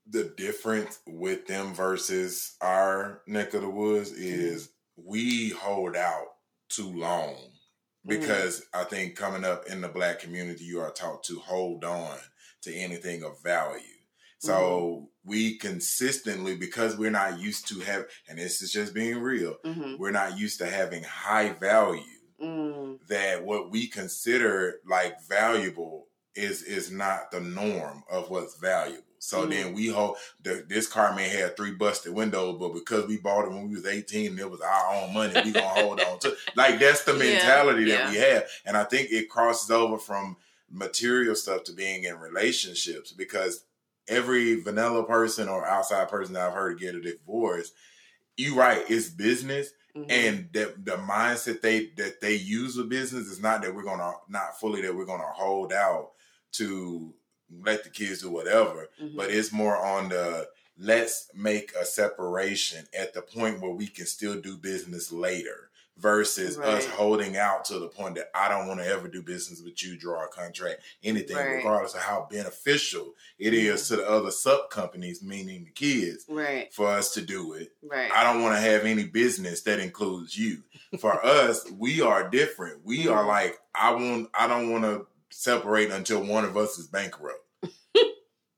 the 0.08 0.34
difference 0.36 1.00
with 1.08 1.48
them 1.48 1.74
versus 1.74 2.56
our 2.62 3.22
neck 3.28 3.54
of 3.54 3.62
the 3.62 3.70
woods 3.70 4.12
mm-hmm. 4.12 4.24
is 4.24 4.70
we 4.98 5.50
hold 5.50 5.96
out 5.96 6.28
too 6.70 6.92
long. 6.92 7.38
Because 8.06 8.62
mm-hmm. 8.62 8.82
I 8.82 8.84
think 8.86 9.16
coming 9.16 9.44
up 9.44 9.66
in 9.68 9.82
the 9.82 9.90
black 9.90 10.20
community, 10.20 10.64
you 10.64 10.80
are 10.82 10.92
taught 10.92 11.24
to 11.26 11.40
hold 11.40 11.84
on 11.84 12.18
to 12.64 12.74
anything 12.74 13.24
of 13.24 13.42
value. 13.42 13.82
So 14.40 14.54
mm-hmm. 14.54 15.30
we 15.30 15.58
consistently, 15.58 16.56
because 16.56 16.98
we're 16.98 17.12
not 17.12 17.40
used 17.40 17.68
to 17.68 17.80
have, 17.82 18.06
and 18.28 18.40
this 18.40 18.62
is 18.62 18.72
just 18.72 18.94
being 18.94 19.20
real, 19.20 19.56
mm-hmm. 19.64 19.98
we're 20.00 20.12
not 20.12 20.38
used 20.38 20.60
to 20.60 20.66
having 20.66 21.04
high 21.04 21.50
value. 21.54 22.02
Mm. 22.42 22.98
That 23.08 23.46
what 23.46 23.70
we 23.70 23.86
consider 23.88 24.78
like 24.88 25.14
valuable 25.30 26.08
is 26.34 26.64
is 26.64 26.90
not 26.90 27.30
the 27.30 27.40
norm 27.40 28.04
of 28.12 28.32
what's 28.32 28.58
valuable. 28.58 29.04
So 29.24 29.46
mm. 29.46 29.52
then 29.52 29.74
we 29.74 29.88
hold 29.88 30.18
the, 30.42 30.66
this 30.68 30.88
car 30.88 31.16
may 31.16 31.30
have 31.30 31.56
three 31.56 31.74
busted 31.74 32.12
windows, 32.12 32.58
but 32.60 32.74
because 32.74 33.06
we 33.06 33.18
bought 33.18 33.46
it 33.46 33.52
when 33.52 33.70
we 33.70 33.76
was 33.76 33.86
eighteen 33.86 34.32
and 34.32 34.40
it 34.40 34.50
was 34.50 34.62
our 34.62 34.96
own 34.96 35.14
money, 35.14 35.40
we 35.46 35.52
gonna 35.52 35.68
hold 35.68 36.02
on 36.02 36.18
to. 36.20 36.36
Like 36.56 36.80
that's 36.80 37.04
the 37.04 37.14
mentality 37.18 37.84
yeah, 37.84 37.98
that 37.98 38.06
yeah. 38.06 38.12
we 38.12 38.18
have, 38.18 38.44
and 38.66 38.76
I 38.76 38.84
think 38.84 39.12
it 39.12 39.30
crosses 39.30 39.70
over 39.70 40.00
from 40.00 40.38
material 40.72 41.36
stuff 41.36 41.64
to 41.66 41.72
being 41.72 42.06
in 42.06 42.18
relationships 42.18 43.12
because 43.12 43.64
every 44.08 44.60
vanilla 44.60 45.04
person 45.04 45.48
or 45.48 45.68
outside 45.68 46.10
person 46.10 46.34
that 46.34 46.48
I've 46.48 46.56
heard 46.56 46.80
get 46.80 46.96
a 46.96 47.02
divorce, 47.02 47.72
you 48.38 48.56
right, 48.56 48.84
it's 48.90 49.10
business. 49.10 49.70
Mm-hmm. 49.96 50.10
And 50.10 50.50
the 50.52 50.74
the 50.84 50.98
mindset 50.98 51.62
they 51.62 51.92
that 51.98 52.22
they 52.22 52.34
use 52.34 52.76
with 52.76 52.90
business 52.90 53.28
is 53.28 53.40
not 53.40 53.62
that 53.62 53.76
we're 53.76 53.84
gonna 53.84 54.14
not 54.28 54.60
fully 54.60 54.82
that 54.82 54.96
we're 54.96 55.06
gonna 55.06 55.32
hold 55.32 55.74
out 55.74 56.14
to 56.54 57.14
let 57.64 57.84
the 57.84 57.90
kids 57.90 58.22
do 58.22 58.30
whatever, 58.30 58.90
mm-hmm. 59.02 59.16
but 59.18 59.30
it's 59.30 59.52
more 59.52 59.78
on 59.78 60.10
the 60.10 60.48
let's 60.78 61.30
make 61.36 61.74
a 61.80 61.86
separation 61.86 62.86
at 62.98 63.14
the 63.14 63.22
point 63.22 63.62
where 63.62 63.72
we 63.72 63.88
can 63.88 64.06
still 64.06 64.40
do 64.40 64.58
business 64.58 65.12
later 65.12 65.72
versus 65.98 66.58
right. 66.58 66.68
us 66.68 66.88
holding 66.88 67.38
out 67.38 67.66
to 67.66 67.78
the 67.78 67.88
point 67.88 68.16
that 68.16 68.32
I 68.34 68.50
don't 68.50 68.68
want 68.68 68.80
to 68.80 68.88
ever 68.88 69.08
do 69.08 69.22
business 69.22 69.62
with 69.62 69.84
you, 69.84 69.98
draw 69.98 70.26
a 70.26 70.28
contract, 70.28 70.82
anything, 71.04 71.36
right. 71.36 71.58
regardless 71.58 71.94
of 71.94 72.02
how 72.02 72.28
beneficial 72.30 73.14
it 73.38 73.52
mm-hmm. 73.52 73.74
is 73.74 73.88
to 73.90 73.98
the 73.98 74.10
other 74.10 74.32
sub 74.32 74.70
companies, 74.70 75.22
meaning 75.22 75.66
the 75.66 75.72
kids, 75.72 76.26
right. 76.28 76.74
for 76.74 76.88
us 76.88 77.14
to 77.14 77.22
do 77.22 77.54
it. 77.54 77.74
Right. 77.84 78.12
I 78.12 78.24
don't 78.24 78.42
want 78.42 78.56
to 78.56 78.62
have 78.62 78.86
any 78.86 79.06
business 79.06 79.62
that 79.64 79.80
includes 79.80 80.38
you. 80.38 80.64
For 81.00 81.24
us, 81.26 81.70
we 81.72 82.02
are 82.02 82.30
different. 82.30 82.84
We 82.84 83.06
mm-hmm. 83.06 83.14
are 83.14 83.26
like, 83.26 83.60
I 83.76 83.92
want 83.92 84.30
I 84.34 84.48
don't 84.48 84.72
want 84.72 84.84
to 84.86 85.06
separate 85.30 85.92
until 85.92 86.24
one 86.24 86.46
of 86.46 86.58
us 86.58 86.78
is 86.80 86.88
bankrupt. 86.88 87.40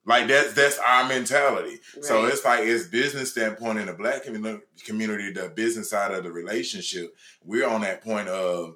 Like 0.05 0.27
that's 0.27 0.53
that's 0.53 0.79
our 0.79 1.07
mentality. 1.07 1.79
Right. 1.95 2.05
So 2.05 2.25
it's 2.25 2.43
like 2.43 2.61
it's 2.63 2.87
business 2.87 3.31
standpoint 3.31 3.79
in 3.79 3.85
the 3.85 3.93
black 3.93 4.23
community, 4.23 5.31
the 5.31 5.51
business 5.55 5.89
side 5.89 6.11
of 6.11 6.23
the 6.23 6.31
relationship. 6.31 7.15
We're 7.43 7.67
on 7.67 7.81
that 7.81 8.03
point 8.03 8.27
of 8.27 8.75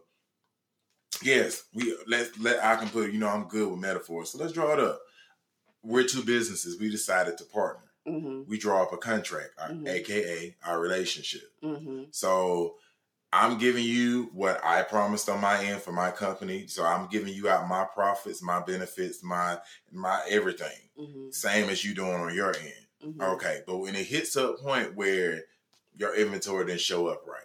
yes, 1.21 1.63
we 1.73 1.97
let 2.07 2.39
let 2.39 2.63
I 2.63 2.77
can 2.77 2.89
put 2.89 3.11
you 3.11 3.19
know 3.19 3.27
I'm 3.27 3.47
good 3.47 3.69
with 3.69 3.79
metaphors, 3.79 4.31
so 4.31 4.37
let's 4.37 4.53
draw 4.53 4.73
it 4.73 4.79
up. 4.79 4.99
We're 5.83 6.05
two 6.07 6.23
businesses. 6.23 6.79
We 6.79 6.89
decided 6.89 7.37
to 7.37 7.45
partner. 7.45 7.83
Mm-hmm. 8.07 8.49
We 8.49 8.57
draw 8.57 8.83
up 8.83 8.93
a 8.93 8.97
contract, 8.97 9.51
mm-hmm. 9.59 9.87
aka 9.87 10.55
our 10.65 10.79
relationship. 10.79 11.49
Mm-hmm. 11.61 12.03
So 12.11 12.75
I'm 13.33 13.57
giving 13.57 13.83
you 13.83 14.29
what 14.33 14.63
I 14.63 14.83
promised 14.83 15.27
on 15.29 15.41
my 15.41 15.63
end 15.63 15.81
for 15.81 15.91
my 15.91 16.11
company. 16.11 16.67
So 16.67 16.85
I'm 16.85 17.07
giving 17.07 17.33
you 17.33 17.49
out 17.49 17.67
my 17.67 17.83
profits, 17.83 18.41
my 18.41 18.61
benefits, 18.61 19.23
my 19.23 19.57
my 19.91 20.21
everything. 20.29 20.77
Mm-hmm. 20.99 21.31
Same 21.31 21.69
as 21.69 21.83
you 21.83 21.93
doing 21.93 22.13
on 22.13 22.33
your 22.33 22.55
end. 22.55 22.85
Mm-hmm. 23.05 23.21
Okay. 23.21 23.61
But 23.67 23.77
when 23.77 23.95
it 23.95 24.05
hits 24.05 24.35
a 24.35 24.53
point 24.53 24.95
where 24.95 25.41
your 25.95 26.15
inventory 26.15 26.65
didn't 26.65 26.81
show 26.81 27.07
up 27.07 27.23
right, 27.27 27.41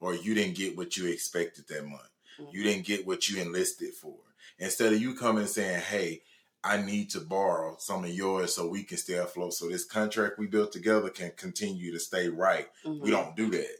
or 0.00 0.14
you 0.14 0.34
didn't 0.34 0.56
get 0.56 0.76
what 0.76 0.96
you 0.96 1.06
expected 1.06 1.66
that 1.68 1.86
month, 1.86 2.02
mm-hmm. 2.40 2.50
you 2.52 2.62
didn't 2.62 2.86
get 2.86 3.06
what 3.06 3.28
you 3.28 3.40
enlisted 3.40 3.94
for. 3.94 4.16
Instead 4.58 4.94
of 4.94 5.02
you 5.02 5.14
coming 5.14 5.42
and 5.42 5.50
saying, 5.50 5.82
Hey, 5.82 6.22
I 6.64 6.80
need 6.80 7.10
to 7.10 7.20
borrow 7.20 7.76
some 7.78 8.04
of 8.04 8.10
yours 8.10 8.54
so 8.54 8.66
we 8.66 8.82
can 8.84 8.96
stay 8.96 9.14
afloat. 9.14 9.52
So 9.52 9.68
this 9.68 9.84
contract 9.84 10.38
we 10.38 10.46
built 10.46 10.72
together 10.72 11.10
can 11.10 11.32
continue 11.36 11.92
to 11.92 12.00
stay 12.00 12.28
right. 12.28 12.68
We 12.84 12.90
mm-hmm. 12.90 13.10
don't 13.10 13.36
do 13.36 13.50
that. 13.50 13.76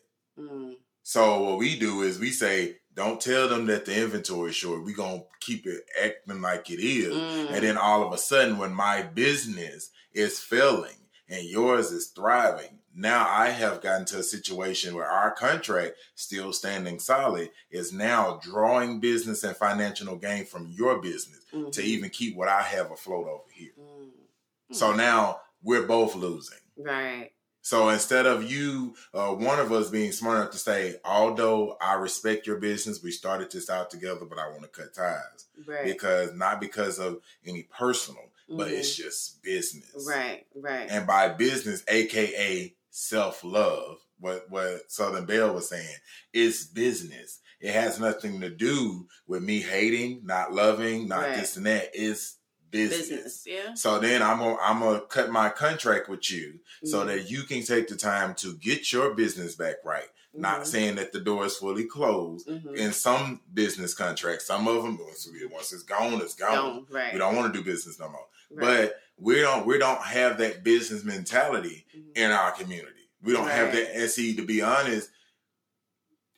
So 1.08 1.40
what 1.40 1.58
we 1.58 1.78
do 1.78 2.02
is 2.02 2.18
we 2.18 2.32
say, 2.32 2.78
don't 2.96 3.20
tell 3.20 3.48
them 3.48 3.66
that 3.66 3.84
the 3.84 3.96
inventory 4.02 4.50
is 4.50 4.56
short. 4.56 4.82
We're 4.82 4.96
gonna 4.96 5.22
keep 5.38 5.64
it 5.64 5.84
acting 6.02 6.42
like 6.42 6.68
it 6.68 6.80
is. 6.80 7.14
Mm. 7.14 7.52
And 7.52 7.62
then 7.64 7.78
all 7.78 8.04
of 8.04 8.12
a 8.12 8.18
sudden 8.18 8.58
when 8.58 8.74
my 8.74 9.02
business 9.02 9.90
is 10.12 10.40
failing 10.40 10.96
and 11.28 11.44
yours 11.44 11.92
is 11.92 12.08
thriving, 12.08 12.80
now 12.92 13.24
I 13.28 13.50
have 13.50 13.82
gotten 13.82 14.04
to 14.06 14.18
a 14.18 14.24
situation 14.24 14.96
where 14.96 15.06
our 15.06 15.30
contract, 15.30 15.94
still 16.16 16.52
standing 16.52 16.98
solid, 16.98 17.50
is 17.70 17.92
now 17.92 18.40
drawing 18.42 18.98
business 18.98 19.44
and 19.44 19.56
financial 19.56 20.16
gain 20.16 20.44
from 20.44 20.66
your 20.76 21.00
business 21.00 21.44
mm-hmm. 21.54 21.70
to 21.70 21.82
even 21.84 22.10
keep 22.10 22.34
what 22.34 22.48
I 22.48 22.62
have 22.62 22.90
afloat 22.90 23.28
over 23.28 23.52
here. 23.54 23.70
Mm-hmm. 23.80 24.74
So 24.74 24.92
now 24.92 25.38
we're 25.62 25.86
both 25.86 26.16
losing. 26.16 26.58
Right. 26.76 27.30
So 27.66 27.88
instead 27.88 28.26
of 28.26 28.48
you, 28.48 28.94
uh, 29.12 29.30
one 29.30 29.58
of 29.58 29.72
us 29.72 29.90
being 29.90 30.12
smart 30.12 30.36
enough 30.38 30.52
to 30.52 30.56
say, 30.56 31.00
although 31.04 31.76
I 31.80 31.94
respect 31.94 32.46
your 32.46 32.58
business, 32.58 33.02
we 33.02 33.10
started 33.10 33.50
this 33.50 33.68
out 33.68 33.90
together, 33.90 34.24
but 34.24 34.38
I 34.38 34.46
want 34.50 34.62
to 34.62 34.68
cut 34.68 34.94
ties. 34.94 35.46
Right. 35.66 35.84
Because 35.84 36.32
not 36.32 36.60
because 36.60 37.00
of 37.00 37.18
any 37.44 37.64
personal, 37.64 38.22
mm-hmm. 38.22 38.58
but 38.58 38.68
it's 38.68 38.94
just 38.94 39.42
business. 39.42 40.06
Right, 40.08 40.46
right. 40.54 40.86
And 40.88 41.08
by 41.08 41.30
business, 41.30 41.82
aka 41.88 42.72
self 42.90 43.42
love, 43.42 43.96
what 44.20 44.48
what 44.48 44.88
Southern 44.88 45.26
Belle 45.26 45.52
was 45.52 45.68
saying, 45.68 45.96
it's 46.32 46.66
business. 46.66 47.40
It 47.60 47.72
has 47.72 47.98
nothing 47.98 48.42
to 48.42 48.48
do 48.48 49.08
with 49.26 49.42
me 49.42 49.60
hating, 49.60 50.20
not 50.22 50.52
loving, 50.52 51.08
not 51.08 51.22
right. 51.22 51.36
this 51.36 51.56
and 51.56 51.66
that. 51.66 51.90
It's 51.94 52.36
business. 52.76 53.08
business. 53.08 53.44
Yeah. 53.46 53.74
So 53.74 53.98
then 53.98 54.22
I'm 54.22 54.38
gonna 54.38 54.56
I'm 54.60 54.80
gonna 54.80 55.00
cut 55.00 55.30
my 55.30 55.48
contract 55.48 56.08
with 56.08 56.30
you 56.30 56.54
mm-hmm. 56.54 56.86
so 56.86 57.04
that 57.04 57.30
you 57.30 57.42
can 57.42 57.62
take 57.62 57.88
the 57.88 57.96
time 57.96 58.34
to 58.36 58.56
get 58.56 58.92
your 58.92 59.14
business 59.14 59.54
back 59.54 59.76
right. 59.84 60.02
Mm-hmm. 60.02 60.42
Not 60.42 60.66
saying 60.66 60.96
that 60.96 61.12
the 61.12 61.20
door 61.20 61.46
is 61.46 61.56
fully 61.56 61.84
closed. 61.84 62.48
Mm-hmm. 62.48 62.74
In 62.74 62.92
some 62.92 63.40
business 63.52 63.94
contracts, 63.94 64.46
some 64.46 64.68
of 64.68 64.82
them 64.82 64.98
once 64.98 65.72
it's 65.72 65.82
gone, 65.82 66.20
it's 66.20 66.34
gone. 66.34 66.86
right. 66.90 67.12
We 67.12 67.18
don't 67.18 67.36
want 67.36 67.52
to 67.52 67.58
do 67.58 67.64
business 67.64 67.98
no 67.98 68.08
more. 68.08 68.26
Right. 68.50 68.88
But 68.88 68.96
we 69.18 69.40
don't 69.40 69.66
we 69.66 69.78
don't 69.78 70.02
have 70.02 70.38
that 70.38 70.62
business 70.62 71.04
mentality 71.04 71.86
mm-hmm. 71.96 72.10
in 72.14 72.30
our 72.30 72.52
community. 72.52 72.92
We 73.22 73.32
don't 73.32 73.46
right. 73.46 73.54
have 73.54 73.72
that. 73.72 73.96
And 73.96 74.10
see, 74.10 74.36
to 74.36 74.44
be 74.44 74.62
honest, 74.62 75.10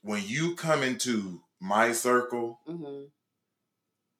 when 0.03 0.23
you 0.25 0.55
come 0.55 0.83
into 0.83 1.43
my 1.61 1.93
circle, 1.93 2.61
mm-hmm. 2.69 3.07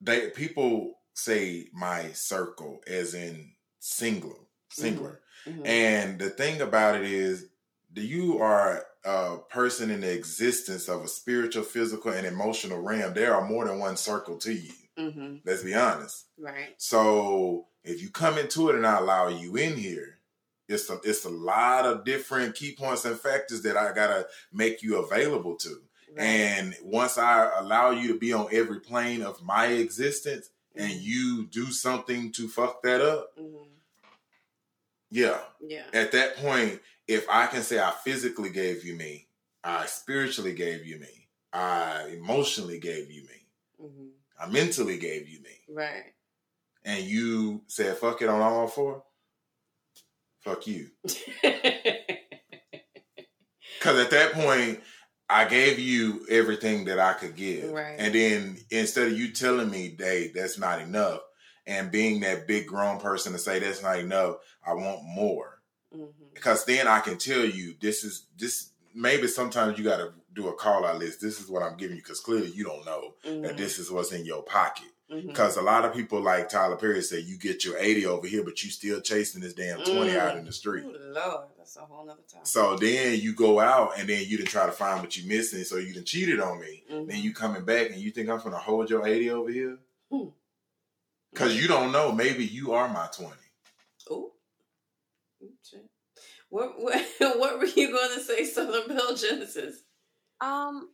they 0.01 0.29
people 0.29 0.98
say 1.23 1.67
my 1.73 2.09
circle 2.13 2.81
as 2.87 3.13
in 3.13 3.51
singular, 3.79 4.35
singular. 4.69 5.21
Mm-hmm. 5.45 5.59
mm-hmm. 5.59 5.67
And 5.67 6.19
the 6.19 6.29
thing 6.29 6.61
about 6.61 6.95
it 6.95 7.03
is, 7.03 7.45
that 7.93 8.01
you 8.01 8.39
are 8.39 8.85
a 9.05 9.37
person 9.49 9.89
in 9.89 10.01
the 10.01 10.13
existence 10.13 10.87
of 10.87 11.03
a 11.03 11.07
spiritual, 11.07 11.63
physical, 11.63 12.11
and 12.11 12.27
emotional 12.27 12.79
realm. 12.79 13.13
There 13.13 13.33
are 13.33 13.47
more 13.47 13.65
than 13.65 13.79
one 13.79 13.97
circle 13.97 14.37
to 14.37 14.53
you. 14.53 14.71
Mm-hmm. 14.97 15.37
Let's 15.45 15.63
be 15.63 15.73
honest. 15.73 16.25
Right. 16.37 16.75
So 16.77 17.67
if 17.83 18.01
you 18.01 18.09
come 18.09 18.37
into 18.37 18.69
it 18.69 18.75
and 18.75 18.85
I 18.85 18.97
allow 18.97 19.29
you 19.29 19.55
in 19.55 19.77
here, 19.77 20.19
it's 20.67 20.89
a, 20.89 20.99
it's 21.03 21.25
a 21.25 21.29
lot 21.29 21.85
of 21.85 22.05
different 22.05 22.55
key 22.55 22.75
points 22.77 23.05
and 23.05 23.19
factors 23.19 23.63
that 23.63 23.77
I 23.77 23.93
gotta 23.93 24.27
make 24.53 24.83
you 24.83 24.97
available 24.97 25.55
to. 25.55 25.81
Right. 26.15 26.23
And 26.23 26.75
once 26.83 27.17
I 27.17 27.49
allow 27.59 27.91
you 27.91 28.09
to 28.09 28.19
be 28.19 28.33
on 28.33 28.47
every 28.51 28.79
plane 28.81 29.23
of 29.23 29.41
my 29.41 29.67
existence, 29.67 30.49
and 30.75 30.91
you 30.91 31.47
do 31.47 31.71
something 31.71 32.31
to 32.33 32.47
fuck 32.47 32.81
that 32.83 33.01
up, 33.01 33.37
mm-hmm. 33.37 33.63
yeah. 35.11 35.39
Yeah. 35.61 35.83
At 35.93 36.11
that 36.13 36.37
point, 36.37 36.79
if 37.07 37.25
I 37.29 37.47
can 37.47 37.61
say 37.61 37.79
I 37.79 37.91
physically 38.03 38.49
gave 38.49 38.83
you 38.85 38.95
me, 38.95 39.27
I 39.63 39.85
spiritually 39.87 40.53
gave 40.53 40.85
you 40.85 40.99
me, 40.99 41.27
I 41.51 42.09
emotionally 42.13 42.79
gave 42.79 43.11
you 43.11 43.23
me, 43.23 43.85
mm-hmm. 43.85 44.07
I 44.39 44.47
mentally 44.47 44.97
gave 44.97 45.27
you 45.27 45.41
me. 45.41 45.73
Right. 45.73 46.13
And 46.85 47.03
you 47.03 47.61
said 47.67 47.97
fuck 47.97 48.21
it 48.21 48.29
on 48.29 48.41
all 48.41 48.67
four, 48.67 49.03
fuck 50.39 50.65
you. 50.67 50.89
Because 53.79 53.99
at 53.99 54.11
that 54.11 54.33
point, 54.33 54.81
I 55.29 55.45
gave 55.45 55.77
you 55.77 56.25
everything 56.29 56.85
that 56.85 56.99
I 56.99 57.13
could 57.13 57.35
give. 57.35 57.71
Right. 57.71 57.95
And 57.99 58.15
then 58.15 58.57
instead 58.71 59.07
of 59.07 59.17
you 59.17 59.31
telling 59.31 59.69
me, 59.69 59.89
Dave, 59.89 60.33
that's 60.33 60.57
not 60.57 60.81
enough, 60.81 61.21
and 61.67 61.91
being 61.91 62.21
that 62.21 62.47
big 62.47 62.65
grown 62.67 62.99
person 62.99 63.33
to 63.33 63.37
say 63.39 63.59
that's 63.59 63.83
not 63.83 63.99
enough, 63.99 64.37
I 64.65 64.73
want 64.73 65.03
more. 65.03 65.61
Mm-hmm. 65.95 66.25
Because 66.33 66.65
then 66.65 66.87
I 66.87 66.99
can 66.99 67.17
tell 67.17 67.45
you 67.45 67.75
this 67.79 68.03
is 68.03 68.25
this 68.37 68.71
maybe 68.95 69.27
sometimes 69.27 69.77
you 69.77 69.83
gotta 69.83 70.13
do 70.33 70.47
a 70.47 70.53
call 70.53 70.85
out 70.85 70.99
list. 70.99 71.21
This 71.21 71.39
is 71.39 71.49
what 71.49 71.63
I'm 71.63 71.77
giving 71.77 71.97
you 71.97 72.01
because 72.01 72.19
clearly 72.19 72.51
you 72.51 72.63
don't 72.63 72.85
know 72.85 73.13
mm-hmm. 73.25 73.43
that 73.43 73.57
this 73.57 73.77
is 73.77 73.91
what's 73.91 74.11
in 74.11 74.25
your 74.25 74.43
pocket. 74.43 74.89
Because 75.09 75.57
mm-hmm. 75.57 75.67
a 75.67 75.71
lot 75.71 75.85
of 75.85 75.93
people 75.93 76.21
like 76.21 76.49
Tyler 76.49 76.75
Perry 76.75 77.01
say 77.01 77.19
you 77.19 77.37
get 77.37 77.65
your 77.65 77.77
80 77.79 78.05
over 78.05 78.27
here, 78.27 78.43
but 78.43 78.63
you 78.63 78.69
still 78.69 79.01
chasing 79.01 79.41
this 79.41 79.53
damn 79.53 79.79
20 79.83 80.11
mm. 80.11 80.17
out 80.17 80.37
in 80.37 80.45
the 80.45 80.51
street. 80.51 80.83
Ooh, 80.83 80.95
Lord, 81.13 81.47
that's 81.57 81.77
a 81.77 81.79
whole 81.79 82.05
nother 82.05 82.21
time. 82.31 82.41
So 82.43 82.75
then 82.75 83.19
you 83.19 83.33
go 83.33 83.59
out 83.59 83.97
and 83.97 84.07
then 84.07 84.23
you 84.27 84.37
didn't 84.37 84.49
try 84.49 84.67
to 84.67 84.71
find 84.71 85.01
what 85.01 85.17
you 85.17 85.27
missing, 85.27 85.63
so 85.63 85.77
you 85.77 85.95
done 85.95 86.03
cheated 86.05 86.39
on 86.39 86.59
me. 86.59 86.83
Mm-hmm. 86.91 87.09
Then 87.09 87.23
you 87.23 87.33
coming 87.33 87.65
back 87.65 87.89
and 87.89 87.99
you 87.99 88.11
think 88.11 88.29
I'm 88.29 88.39
gonna 88.39 88.57
hold 88.57 88.91
your 88.91 89.07
80 89.07 89.31
over 89.31 89.49
here? 89.49 89.77
Because 91.31 91.53
mm. 91.53 91.61
you 91.61 91.67
don't 91.67 91.91
know, 91.91 92.11
maybe 92.11 92.45
you 92.45 92.73
are 92.73 92.87
my 92.87 93.07
20. 93.11 93.33
Oh. 94.11 94.31
What, 96.49 96.73
what 96.77 97.05
what 97.19 97.59
were 97.59 97.65
you 97.65 97.91
going 97.91 98.13
to 98.15 98.23
say, 98.23 98.45
Southern 98.45 98.87
Belle 98.87 99.15
Genesis? 99.15 99.81
Um, 100.41 100.89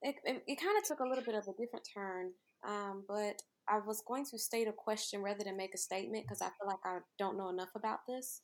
it, 0.00 0.16
it, 0.24 0.42
it 0.46 0.60
kind 0.60 0.76
of 0.78 0.84
took 0.84 1.00
a 1.00 1.08
little 1.08 1.24
bit 1.24 1.34
of 1.34 1.44
a 1.44 1.52
different 1.52 1.88
turn. 1.94 2.32
Um, 2.66 3.04
but 3.08 3.42
I 3.68 3.78
was 3.78 4.02
going 4.06 4.24
to 4.26 4.38
state 4.38 4.68
a 4.68 4.72
question 4.72 5.22
rather 5.22 5.44
than 5.44 5.56
make 5.56 5.74
a 5.74 5.78
statement 5.78 6.24
because 6.24 6.42
I 6.42 6.46
feel 6.46 6.66
like 6.66 6.78
I 6.84 6.98
don't 7.18 7.38
know 7.38 7.48
enough 7.48 7.70
about 7.74 8.00
this. 8.08 8.40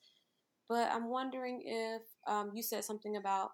But 0.68 0.90
I'm 0.92 1.08
wondering 1.08 1.62
if 1.64 2.02
um, 2.26 2.52
you 2.54 2.62
said 2.62 2.84
something 2.84 3.16
about 3.16 3.50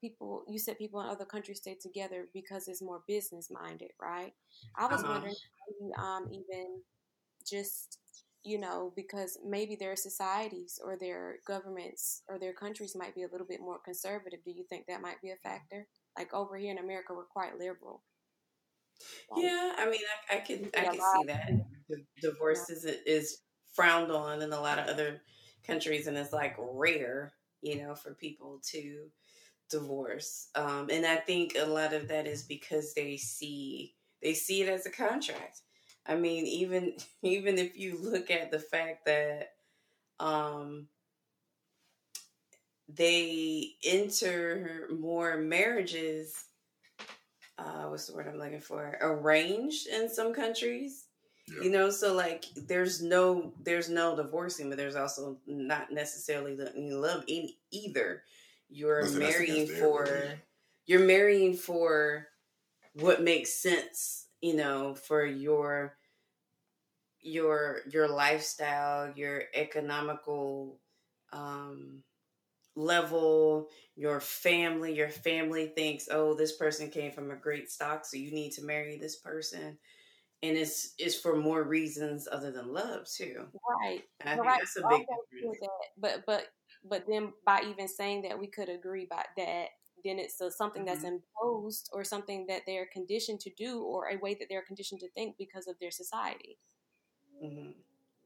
people. 0.00 0.44
You 0.48 0.58
said 0.58 0.78
people 0.78 1.00
in 1.00 1.08
other 1.08 1.24
countries 1.24 1.58
stay 1.58 1.76
together 1.80 2.28
because 2.32 2.68
it's 2.68 2.82
more 2.82 3.02
business 3.06 3.50
minded, 3.50 3.90
right? 4.00 4.32
I 4.78 4.86
was 4.86 5.02
uh-huh. 5.02 5.12
wondering 5.12 5.34
maybe, 5.80 5.92
um, 5.98 6.28
even 6.30 6.80
just 7.48 7.98
you 8.42 8.58
know 8.58 8.92
because 8.96 9.38
maybe 9.44 9.76
their 9.76 9.96
societies 9.96 10.78
or 10.82 10.96
their 10.96 11.36
governments 11.46 12.22
or 12.28 12.38
their 12.38 12.52
countries 12.52 12.96
might 12.96 13.14
be 13.14 13.22
a 13.22 13.28
little 13.30 13.46
bit 13.46 13.60
more 13.60 13.78
conservative. 13.84 14.40
Do 14.44 14.52
you 14.52 14.64
think 14.68 14.86
that 14.86 15.02
might 15.02 15.20
be 15.22 15.30
a 15.30 15.36
factor? 15.42 15.86
Like 16.16 16.32
over 16.32 16.56
here 16.56 16.72
in 16.72 16.78
America, 16.78 17.12
we're 17.14 17.24
quite 17.24 17.58
liberal. 17.58 18.02
Yeah, 19.36 19.72
I 19.78 19.88
mean, 19.90 20.00
I, 20.30 20.36
I 20.36 20.40
can 20.40 20.70
I 20.76 20.84
can 20.84 21.00
see 21.00 21.24
that 21.26 21.50
divorce 22.20 22.70
is 22.70 22.84
is 22.84 23.38
frowned 23.74 24.10
on 24.10 24.42
in 24.42 24.52
a 24.52 24.60
lot 24.60 24.78
of 24.78 24.86
other 24.86 25.20
countries, 25.64 26.06
and 26.06 26.16
it's 26.16 26.32
like 26.32 26.56
rare, 26.58 27.32
you 27.62 27.82
know, 27.82 27.94
for 27.94 28.14
people 28.14 28.60
to 28.70 29.10
divorce. 29.70 30.48
Um, 30.54 30.88
and 30.90 31.04
I 31.06 31.16
think 31.16 31.56
a 31.58 31.66
lot 31.66 31.92
of 31.92 32.08
that 32.08 32.26
is 32.26 32.42
because 32.42 32.94
they 32.94 33.16
see 33.16 33.94
they 34.22 34.34
see 34.34 34.62
it 34.62 34.68
as 34.68 34.86
a 34.86 34.90
contract. 34.90 35.62
I 36.06 36.16
mean, 36.16 36.46
even 36.46 36.94
even 37.22 37.58
if 37.58 37.76
you 37.76 37.98
look 38.00 38.30
at 38.30 38.50
the 38.50 38.60
fact 38.60 39.06
that 39.06 39.50
um, 40.20 40.88
they 42.88 43.72
enter 43.84 44.88
more 44.90 45.36
marriages 45.36 46.44
uh, 47.58 47.84
what's 47.84 48.06
the 48.06 48.14
word 48.14 48.28
I'm 48.28 48.38
looking 48.38 48.60
for? 48.60 48.98
Arranged 49.00 49.86
in 49.86 50.08
some 50.08 50.34
countries. 50.34 51.06
Yeah. 51.48 51.62
You 51.62 51.70
know, 51.70 51.90
so 51.90 52.12
like 52.12 52.44
there's 52.56 53.00
no 53.00 53.52
there's 53.62 53.88
no 53.88 54.16
divorcing, 54.16 54.68
but 54.68 54.78
there's 54.78 54.96
also 54.96 55.38
not 55.46 55.92
necessarily 55.92 56.56
the 56.56 56.72
love 56.74 57.24
in 57.28 57.48
either. 57.70 58.24
You're 58.68 59.08
marrying 59.10 59.68
for 59.68 60.08
you're 60.86 61.06
marrying 61.06 61.54
for 61.54 62.26
what 62.94 63.22
makes 63.22 63.54
sense, 63.54 64.26
you 64.40 64.56
know, 64.56 64.94
for 64.94 65.24
your 65.24 65.96
your 67.20 67.82
your 67.90 68.08
lifestyle, 68.08 69.12
your 69.14 69.44
economical 69.54 70.80
um 71.32 72.02
level, 72.76 73.68
your 73.96 74.20
family, 74.20 74.94
your 74.94 75.08
family 75.08 75.68
thinks, 75.68 76.08
oh, 76.10 76.34
this 76.34 76.56
person 76.56 76.90
came 76.90 77.10
from 77.10 77.30
a 77.30 77.36
great 77.36 77.70
stock, 77.70 78.04
so 78.04 78.16
you 78.16 78.30
need 78.30 78.52
to 78.52 78.62
marry 78.62 78.98
this 78.98 79.16
person. 79.16 79.78
And 80.42 80.56
it's 80.56 80.92
it's 80.98 81.18
for 81.18 81.34
more 81.34 81.64
reasons 81.64 82.28
other 82.30 82.52
than 82.52 82.72
love 82.72 83.08
too. 83.08 83.46
Right. 83.82 84.02
I 84.24 84.34
think 84.34 84.44
right. 84.44 84.58
that's 84.60 84.76
a 84.76 84.86
big 84.88 85.06
difference. 85.32 85.58
But 85.98 86.24
but 86.26 86.48
but 86.84 87.04
then 87.08 87.32
by 87.44 87.62
even 87.68 87.88
saying 87.88 88.22
that 88.22 88.38
we 88.38 88.46
could 88.46 88.68
agree 88.68 89.04
about 89.04 89.26
that, 89.38 89.68
then 90.04 90.18
it's 90.18 90.40
a, 90.42 90.50
something 90.50 90.84
mm-hmm. 90.84 90.92
that's 91.02 91.04
imposed 91.04 91.88
or 91.92 92.04
something 92.04 92.46
that 92.48 92.62
they're 92.66 92.88
conditioned 92.92 93.40
to 93.40 93.50
do 93.56 93.82
or 93.82 94.10
a 94.10 94.18
way 94.18 94.34
that 94.34 94.48
they're 94.50 94.62
conditioned 94.62 95.00
to 95.00 95.10
think 95.12 95.36
because 95.38 95.66
of 95.66 95.76
their 95.80 95.90
society. 95.90 96.58
Mm-hmm. 97.42 97.70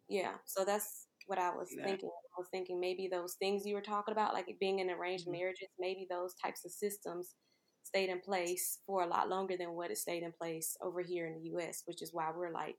Yeah. 0.08 0.32
So 0.44 0.64
that's 0.64 1.06
what 1.30 1.38
I 1.38 1.50
was 1.50 1.68
yeah. 1.74 1.84
thinking. 1.84 2.08
I 2.08 2.38
was 2.40 2.48
thinking 2.50 2.80
maybe 2.80 3.08
those 3.10 3.34
things 3.34 3.64
you 3.64 3.74
were 3.74 3.80
talking 3.80 4.12
about, 4.12 4.34
like 4.34 4.46
being 4.58 4.80
in 4.80 4.90
arranged 4.90 5.24
mm-hmm. 5.24 5.38
marriages, 5.38 5.68
maybe 5.78 6.06
those 6.10 6.34
types 6.34 6.64
of 6.64 6.72
systems 6.72 7.36
stayed 7.84 8.10
in 8.10 8.20
place 8.20 8.78
for 8.86 9.02
a 9.02 9.06
lot 9.06 9.28
longer 9.28 9.56
than 9.56 9.72
what 9.72 9.90
it 9.90 9.98
stayed 9.98 10.22
in 10.22 10.32
place 10.32 10.76
over 10.82 11.00
here 11.00 11.26
in 11.26 11.34
the 11.34 11.48
U.S., 11.50 11.82
which 11.86 12.02
is 12.02 12.10
why 12.12 12.30
we're 12.36 12.52
like 12.52 12.76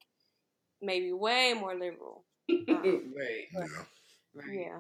maybe 0.82 1.12
way 1.14 1.54
more 1.58 1.74
liberal. 1.74 2.26
Um, 2.50 2.66
right. 3.18 3.48
Yeah. 3.54 3.66
Right. 4.34 4.60
Yeah. 4.68 4.80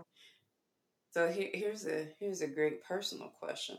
So 1.12 1.30
here, 1.30 1.50
here's 1.54 1.88
a 1.88 2.08
here's 2.20 2.42
a 2.42 2.48
great 2.48 2.84
personal 2.84 3.32
question. 3.40 3.78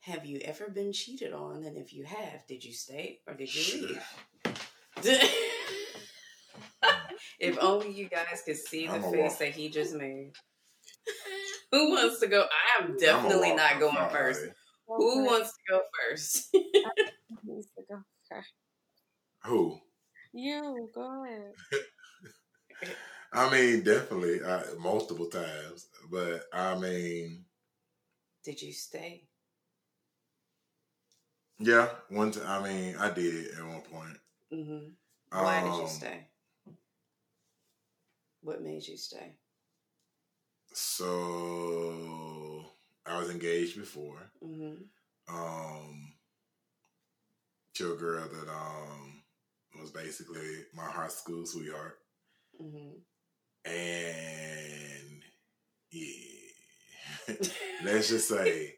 Have 0.00 0.26
you 0.26 0.40
ever 0.44 0.68
been 0.68 0.92
cheated 0.92 1.32
on? 1.32 1.64
And 1.64 1.76
if 1.76 1.92
you 1.92 2.04
have, 2.04 2.46
did 2.46 2.64
you 2.64 2.72
stay 2.72 3.20
or 3.26 3.34
did 3.34 3.54
you 3.54 3.98
leave? 4.44 5.30
if 7.38 7.58
only 7.60 7.90
you 7.90 8.08
guys 8.08 8.42
could 8.44 8.56
see 8.56 8.86
the 8.86 9.00
face 9.00 9.36
that 9.36 9.50
he 9.50 9.68
just 9.68 9.94
made. 9.94 10.32
Who 11.72 11.90
wants 11.90 12.20
to 12.20 12.26
go? 12.26 12.44
I 12.44 12.82
am 12.82 12.96
definitely 12.96 13.54
not 13.54 13.78
going 13.78 14.10
first. 14.10 14.40
Who 14.86 15.24
wants 15.24 15.50
to 15.50 15.58
go 15.70 15.80
first? 16.08 16.48
needs 17.44 17.68
to 17.76 17.84
go 17.88 18.02
first. 18.28 18.52
Who? 19.44 19.78
You 20.32 20.88
go 20.94 21.24
ahead. 21.24 21.52
I 23.32 23.50
mean, 23.50 23.82
definitely 23.82 24.42
uh, 24.42 24.62
multiple 24.78 25.26
times, 25.26 25.88
but 26.10 26.44
I 26.52 26.78
mean, 26.78 27.44
did 28.44 28.62
you 28.62 28.72
stay? 28.72 29.24
Yeah, 31.58 31.88
one. 32.08 32.30
T- 32.30 32.40
I 32.46 32.62
mean, 32.62 32.96
I 32.96 33.10
did 33.10 33.48
at 33.48 33.66
one 33.66 33.82
point. 33.82 34.18
Mm-hmm. 34.52 34.88
Why 35.30 35.58
um, 35.58 35.64
did 35.64 35.76
you 35.76 35.82
um, 35.82 35.88
stay? 35.88 36.26
What 38.42 38.62
made 38.62 38.86
you 38.86 38.96
stay? 38.96 39.34
So 40.72 42.64
I 43.06 43.18
was 43.18 43.30
engaged 43.30 43.76
before. 43.76 44.30
Mm-hmm. 44.44 44.82
Um, 45.34 46.12
to 47.74 47.92
a 47.92 47.96
girl 47.96 48.28
that 48.28 48.50
um 48.50 49.22
was 49.80 49.90
basically 49.90 50.64
my 50.74 50.84
high 50.84 51.08
school 51.08 51.46
sweetheart. 51.46 51.98
Mm-hmm. 52.60 53.70
And 53.70 55.22
yeah, 55.90 57.34
let's 57.84 58.08
just 58.08 58.28
say 58.28 58.74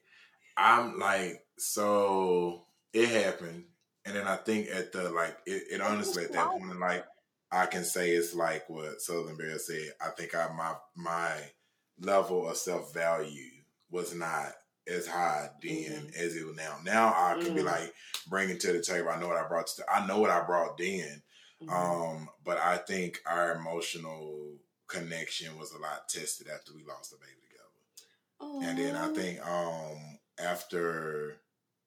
I'm 0.57 0.99
like 0.99 1.45
so 1.57 2.67
it 2.93 3.09
happened, 3.09 3.64
and 4.05 4.17
then 4.17 4.26
I 4.26 4.37
think 4.37 4.69
at 4.73 4.93
the 4.93 5.11
like 5.11 5.37
it, 5.47 5.62
it 5.73 5.81
honestly 5.81 6.25
at 6.25 6.33
that 6.33 6.50
point 6.50 6.81
like 6.81 7.05
I 7.52 7.66
can 7.66 7.85
say 7.85 8.11
it's 8.11 8.35
like 8.35 8.69
what 8.69 9.00
Southern 9.00 9.37
Belle 9.37 9.59
said. 9.59 9.92
I 10.00 10.11
think 10.11 10.35
I 10.35 10.49
my 10.57 10.75
my 10.97 11.33
level 12.00 12.49
of 12.49 12.57
self 12.57 12.95
value 12.95 13.50
was 13.90 14.14
not 14.14 14.52
as 14.88 15.07
high 15.07 15.49
then 15.62 15.73
mm-hmm. 15.73 16.09
as 16.21 16.37
it 16.37 16.47
was 16.47 16.57
now. 16.57 16.76
Now 16.85 17.09
I 17.09 17.35
can 17.35 17.47
mm-hmm. 17.47 17.57
be 17.57 17.62
like 17.62 17.92
bringing 18.28 18.59
to 18.59 18.73
the 18.73 18.80
table. 18.80 19.09
I 19.09 19.21
know 19.21 19.28
what 19.28 19.37
I 19.37 19.49
brought 19.49 19.66
to. 19.69 19.85
I 19.92 20.07
know 20.07 20.19
what 20.19 20.30
I 20.30 20.45
brought 20.45 20.78
then. 20.78 21.23
Mm-hmm. 21.62 21.71
Um, 21.71 22.28
but 22.45 22.59
I 22.59 22.78
think 22.78 23.21
our 23.26 23.54
emotional 23.57 24.54
connection 24.88 25.59
was 25.59 25.73
a 25.73 25.78
lot 25.78 26.09
tested 26.09 26.49
after 26.49 26.73
we 26.75 26.85
lost 26.85 27.11
the 27.11 27.19
baby 27.19 27.40
together. 27.49 28.40
Aww. 28.40 28.69
And 28.69 28.78
then 28.78 28.97
I 28.97 29.09
think 29.14 29.47
um 29.47 30.19
after 30.38 31.37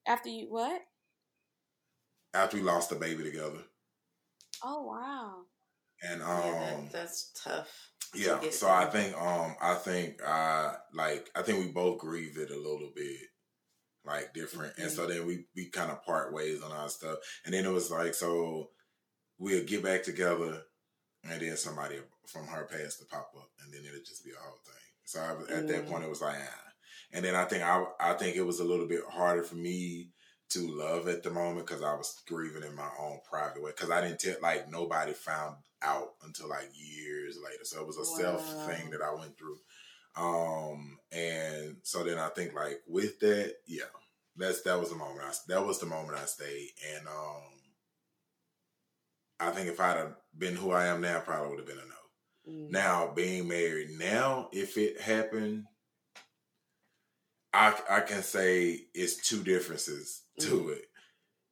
after 0.07 0.29
you 0.29 0.47
what? 0.49 0.81
After 2.33 2.57
we 2.57 2.63
lost 2.63 2.89
the 2.89 2.95
baby 2.95 3.23
together. 3.23 3.59
Oh 4.63 4.83
wow. 4.83 5.45
And 6.03 6.21
um 6.21 6.27
yeah, 6.27 6.59
that, 6.59 6.73
um, 6.75 6.89
that's 6.91 7.31
tough. 7.43 7.89
Yeah. 8.13 8.37
To 8.37 8.51
so 8.51 8.69
I 8.69 8.85
think 8.85 9.15
um 9.19 9.55
I 9.61 9.75
think 9.75 10.21
uh 10.25 10.73
like 10.93 11.29
I 11.35 11.41
think 11.41 11.59
we 11.59 11.71
both 11.71 11.99
grieved 11.99 12.37
it 12.37 12.51
a 12.51 12.57
little 12.57 12.91
bit 12.95 13.17
like 14.05 14.33
different. 14.33 14.73
Mm-hmm. 14.73 14.81
And 14.83 14.91
so 14.91 15.07
then 15.07 15.25
we 15.25 15.45
we 15.55 15.69
kind 15.69 15.91
of 15.91 16.03
part 16.03 16.33
ways 16.33 16.61
on 16.61 16.71
our 16.71 16.89
stuff. 16.89 17.17
And 17.45 17.53
then 17.53 17.65
it 17.65 17.71
was 17.71 17.89
like 17.89 18.13
so 18.13 18.69
we'll 19.39 19.63
get 19.63 19.83
back 19.83 20.03
together 20.03 20.61
and 21.23 21.41
then 21.41 21.57
somebody 21.57 21.97
from 22.27 22.47
her 22.47 22.65
past 22.65 22.99
to 22.99 23.05
pop 23.05 23.31
up 23.35 23.49
and 23.63 23.73
then 23.73 23.81
it'll 23.85 23.99
just 23.99 24.23
be 24.23 24.31
a 24.31 24.43
whole 24.43 24.59
thing. 24.65 24.73
So 25.05 25.19
I 25.19 25.33
was, 25.33 25.49
at 25.49 25.67
that 25.67 25.85
mm. 25.85 25.89
point 25.89 26.03
it 26.03 26.09
was 26.09 26.21
like 26.21 26.37
ah. 26.37 26.59
And 27.13 27.23
then 27.23 27.35
I 27.35 27.45
think 27.45 27.63
I 27.63 27.85
I 27.99 28.13
think 28.13 28.35
it 28.35 28.45
was 28.45 28.59
a 28.59 28.65
little 28.65 28.87
bit 28.87 29.01
harder 29.09 29.43
for 29.43 29.55
me 29.55 30.09
to 30.53 30.77
love 30.77 31.07
at 31.07 31.23
the 31.23 31.31
moment 31.31 31.67
because 31.67 31.83
I 31.83 31.93
was 31.95 32.21
grieving 32.27 32.63
in 32.63 32.75
my 32.75 32.89
own 32.99 33.19
private 33.29 33.61
way 33.61 33.71
because 33.71 33.91
I 33.91 34.01
didn't 34.01 34.19
tell 34.19 34.35
like 34.41 34.69
nobody 34.69 35.13
found 35.13 35.55
out 35.81 36.13
until 36.23 36.49
like 36.49 36.69
years 36.73 37.37
later. 37.43 37.63
So 37.63 37.81
it 37.81 37.87
was 37.87 37.97
a 37.97 38.23
wow. 38.23 38.37
self 38.37 38.67
thing 38.67 38.89
that 38.91 39.01
I 39.01 39.13
went 39.13 39.37
through. 39.37 39.57
Um, 40.15 40.99
and 41.11 41.77
so 41.83 42.03
then 42.03 42.19
I 42.19 42.29
think 42.29 42.53
like 42.53 42.81
with 42.87 43.19
that, 43.19 43.55
yeah, 43.67 43.83
that's 44.35 44.61
that 44.63 44.79
was 44.79 44.89
the 44.89 44.95
moment 44.95 45.21
I 45.23 45.33
that 45.47 45.65
was 45.65 45.79
the 45.79 45.85
moment 45.85 46.17
I 46.17 46.25
stayed. 46.25 46.69
And 46.95 47.07
um 47.07 47.41
I 49.39 49.51
think 49.51 49.67
if 49.67 49.79
I'd 49.79 49.97
have 49.97 50.15
been 50.37 50.55
who 50.55 50.71
I 50.71 50.85
am 50.87 51.01
now, 51.01 51.19
probably 51.19 51.49
would 51.49 51.59
have 51.59 51.67
been 51.67 51.77
a 51.77 51.81
no. 51.81 52.61
Mm. 52.67 52.71
Now 52.71 53.11
being 53.13 53.47
married 53.47 53.89
now, 53.97 54.49
if 54.51 54.77
it 54.77 55.01
happened 55.01 55.65
I 57.53 57.73
I 57.89 57.99
can 58.01 58.23
say 58.23 58.85
it's 58.93 59.17
two 59.27 59.43
differences 59.43 60.23
to 60.39 60.47
mm-hmm. 60.47 60.69
it. 60.71 60.85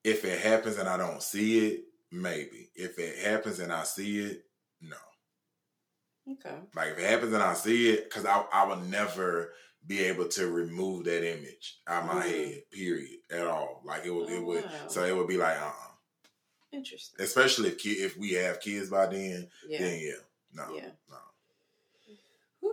If 0.03 0.25
it 0.25 0.39
happens 0.39 0.77
and 0.77 0.89
I 0.89 0.97
don't 0.97 1.21
see 1.21 1.67
it, 1.67 1.81
maybe. 2.11 2.69
If 2.75 2.97
it 2.97 3.23
happens 3.25 3.59
and 3.59 3.71
I 3.71 3.83
see 3.83 4.19
it, 4.19 4.43
no. 4.81 4.97
Okay. 6.31 6.55
Like 6.75 6.89
if 6.91 6.99
it 6.99 7.09
happens 7.09 7.33
and 7.33 7.43
I 7.43 7.53
see 7.53 7.89
it, 7.91 8.05
because 8.05 8.25
I 8.25 8.43
I 8.51 8.65
would 8.67 8.89
never 8.89 9.53
be 9.85 9.99
able 9.99 10.27
to 10.27 10.47
remove 10.47 11.05
that 11.05 11.27
image 11.27 11.79
out 11.87 12.05
my 12.05 12.13
mm-hmm. 12.13 12.29
head, 12.29 12.63
period, 12.71 13.19
at 13.31 13.47
all. 13.47 13.81
Like 13.83 14.05
it 14.05 14.11
would, 14.11 14.29
oh, 14.29 14.33
it 14.33 14.43
would. 14.43 14.63
Wow. 14.63 14.87
So 14.87 15.03
it 15.05 15.15
would 15.15 15.27
be 15.27 15.37
like, 15.37 15.57
uh, 15.57 15.65
uh-uh. 15.65 15.91
Interesting. 16.71 17.23
Especially 17.23 17.69
if 17.69 17.85
if 17.85 18.17
we 18.17 18.33
have 18.33 18.61
kids 18.61 18.89
by 18.89 19.07
then, 19.07 19.49
yeah. 19.67 19.79
then 19.79 19.99
yeah, 19.99 20.11
no, 20.53 20.73
yeah. 20.73 20.89
no. 21.09 21.17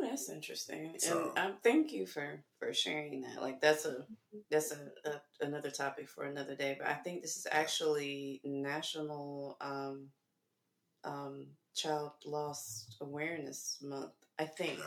That's 0.08 0.30
interesting, 0.30 0.94
so, 0.98 1.32
and 1.36 1.52
um, 1.52 1.56
thank 1.62 1.92
you 1.92 2.06
for 2.06 2.42
for 2.58 2.72
sharing 2.72 3.20
that. 3.22 3.40
Like 3.40 3.60
that's 3.60 3.84
a 3.84 4.04
that's 4.50 4.72
a, 4.72 5.08
a, 5.08 5.46
another 5.46 5.70
topic 5.70 6.08
for 6.08 6.24
another 6.24 6.54
day. 6.54 6.76
But 6.78 6.88
I 6.88 6.94
think 6.94 7.22
this 7.22 7.36
is 7.36 7.46
actually 7.50 8.40
National 8.44 9.56
um, 9.60 10.08
um, 11.04 11.46
Child 11.74 12.12
Loss 12.24 12.96
Awareness 13.00 13.78
Month. 13.82 14.12
I 14.38 14.44
think. 14.44 14.78
Yeah. 14.78 14.84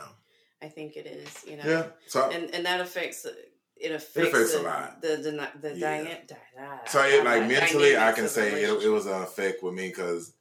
I 0.64 0.68
think 0.68 0.96
it 0.96 1.08
is. 1.08 1.46
You 1.48 1.58
know. 1.58 1.64
Yeah. 1.66 1.86
So, 2.08 2.30
and 2.30 2.54
and 2.54 2.66
that 2.66 2.82
affects 2.82 3.26
it 3.82 3.92
affects, 3.92 4.16
it 4.16 4.28
affects 4.28 4.54
the, 4.54 4.62
a 4.62 4.64
lot. 4.64 5.02
The 5.02 5.08
the, 5.18 5.70
the 5.70 5.78
yeah. 5.78 6.04
Di- 6.04 6.26
di- 6.28 6.80
so 6.88 7.04
it, 7.04 7.24
like 7.26 7.48
mentally, 7.48 7.98
I 7.98 8.12
can 8.12 8.28
say 8.28 8.64
it, 8.64 8.84
it 8.84 8.90
was 8.90 9.06
an 9.06 9.22
effect 9.24 9.64
with 9.64 9.74
me 9.74 9.88
because 9.88 10.34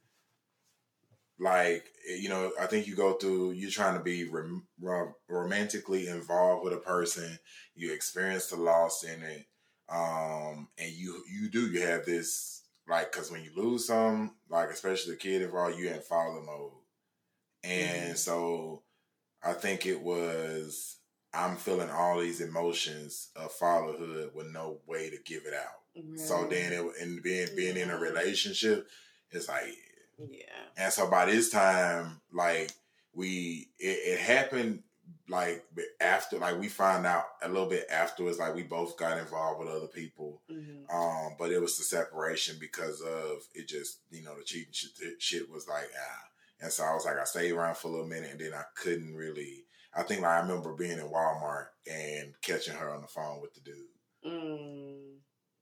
like 1.41 1.85
you 2.07 2.29
know 2.29 2.51
i 2.61 2.67
think 2.67 2.87
you 2.87 2.95
go 2.95 3.13
through 3.13 3.51
you're 3.51 3.71
trying 3.71 3.97
to 3.97 4.03
be 4.03 4.25
rom- 4.25 4.67
rom- 4.79 5.15
romantically 5.27 6.07
involved 6.07 6.63
with 6.63 6.71
a 6.71 6.77
person 6.77 7.37
you 7.75 7.91
experience 7.91 8.47
the 8.47 8.55
loss 8.55 9.03
in 9.03 9.21
it 9.23 9.45
um 9.89 10.67
and 10.77 10.91
you 10.91 11.23
you 11.29 11.49
do 11.49 11.67
you 11.67 11.81
have 11.81 12.05
this 12.05 12.61
like 12.87 13.11
because 13.11 13.31
when 13.31 13.43
you 13.43 13.49
lose 13.55 13.87
some 13.87 14.35
like 14.49 14.69
especially 14.69 15.13
the 15.13 15.17
kid 15.17 15.41
involved 15.41 15.77
you 15.77 15.89
in 15.89 15.99
father 15.99 16.41
mode 16.41 16.71
and 17.63 18.03
mm-hmm. 18.03 18.15
so 18.15 18.83
i 19.43 19.51
think 19.51 19.85
it 19.87 20.01
was 20.01 20.97
i'm 21.33 21.57
feeling 21.57 21.89
all 21.89 22.19
these 22.19 22.39
emotions 22.39 23.29
of 23.35 23.51
fatherhood 23.51 24.29
with 24.35 24.47
no 24.53 24.77
way 24.87 25.09
to 25.09 25.17
give 25.25 25.43
it 25.45 25.55
out 25.55 25.97
mm-hmm. 25.97 26.17
so 26.17 26.45
then 26.47 26.71
it 26.71 26.85
and 27.01 27.23
being 27.23 27.47
being 27.55 27.77
in 27.77 27.89
a 27.89 27.97
relationship 27.97 28.87
it's 29.31 29.47
like 29.47 29.75
yeah. 30.29 30.83
And 30.83 30.93
so 30.93 31.09
by 31.09 31.25
this 31.25 31.49
time, 31.49 32.21
like 32.31 32.71
we, 33.13 33.69
it, 33.79 34.17
it 34.17 34.19
happened 34.19 34.83
like 35.27 35.63
after, 35.99 36.37
like 36.37 36.59
we 36.59 36.67
found 36.67 37.05
out 37.05 37.25
a 37.41 37.47
little 37.47 37.69
bit 37.69 37.85
afterwards, 37.89 38.39
like 38.39 38.55
we 38.55 38.63
both 38.63 38.97
got 38.97 39.17
involved 39.17 39.59
with 39.59 39.69
other 39.69 39.87
people. 39.87 40.41
Mm-hmm. 40.51 40.95
Um, 40.95 41.35
but 41.39 41.51
it 41.51 41.61
was 41.61 41.77
the 41.77 41.83
separation 41.83 42.57
because 42.59 43.01
of 43.01 43.43
it. 43.53 43.67
Just 43.67 43.99
you 44.09 44.23
know, 44.23 44.37
the 44.37 44.43
cheating 44.43 44.73
shit, 44.73 44.91
shit 45.19 45.49
was 45.49 45.67
like 45.67 45.89
ah. 45.97 46.27
And 46.61 46.71
so 46.71 46.83
I 46.83 46.93
was 46.93 47.05
like, 47.05 47.17
I 47.17 47.23
stayed 47.23 47.51
around 47.51 47.77
for 47.77 47.87
a 47.87 47.91
little 47.91 48.07
minute, 48.07 48.31
and 48.31 48.39
then 48.39 48.53
I 48.53 48.63
couldn't 48.75 49.15
really. 49.15 49.65
I 49.95 50.03
think 50.03 50.21
like, 50.21 50.31
I 50.31 50.39
remember 50.41 50.73
being 50.73 50.99
in 50.99 51.09
Walmart 51.09 51.67
and 51.91 52.33
catching 52.41 52.75
her 52.75 52.93
on 52.93 53.01
the 53.01 53.07
phone 53.07 53.41
with 53.41 53.53
the 53.53 53.61
dude. 53.61 53.75
Mm. 54.25 55.15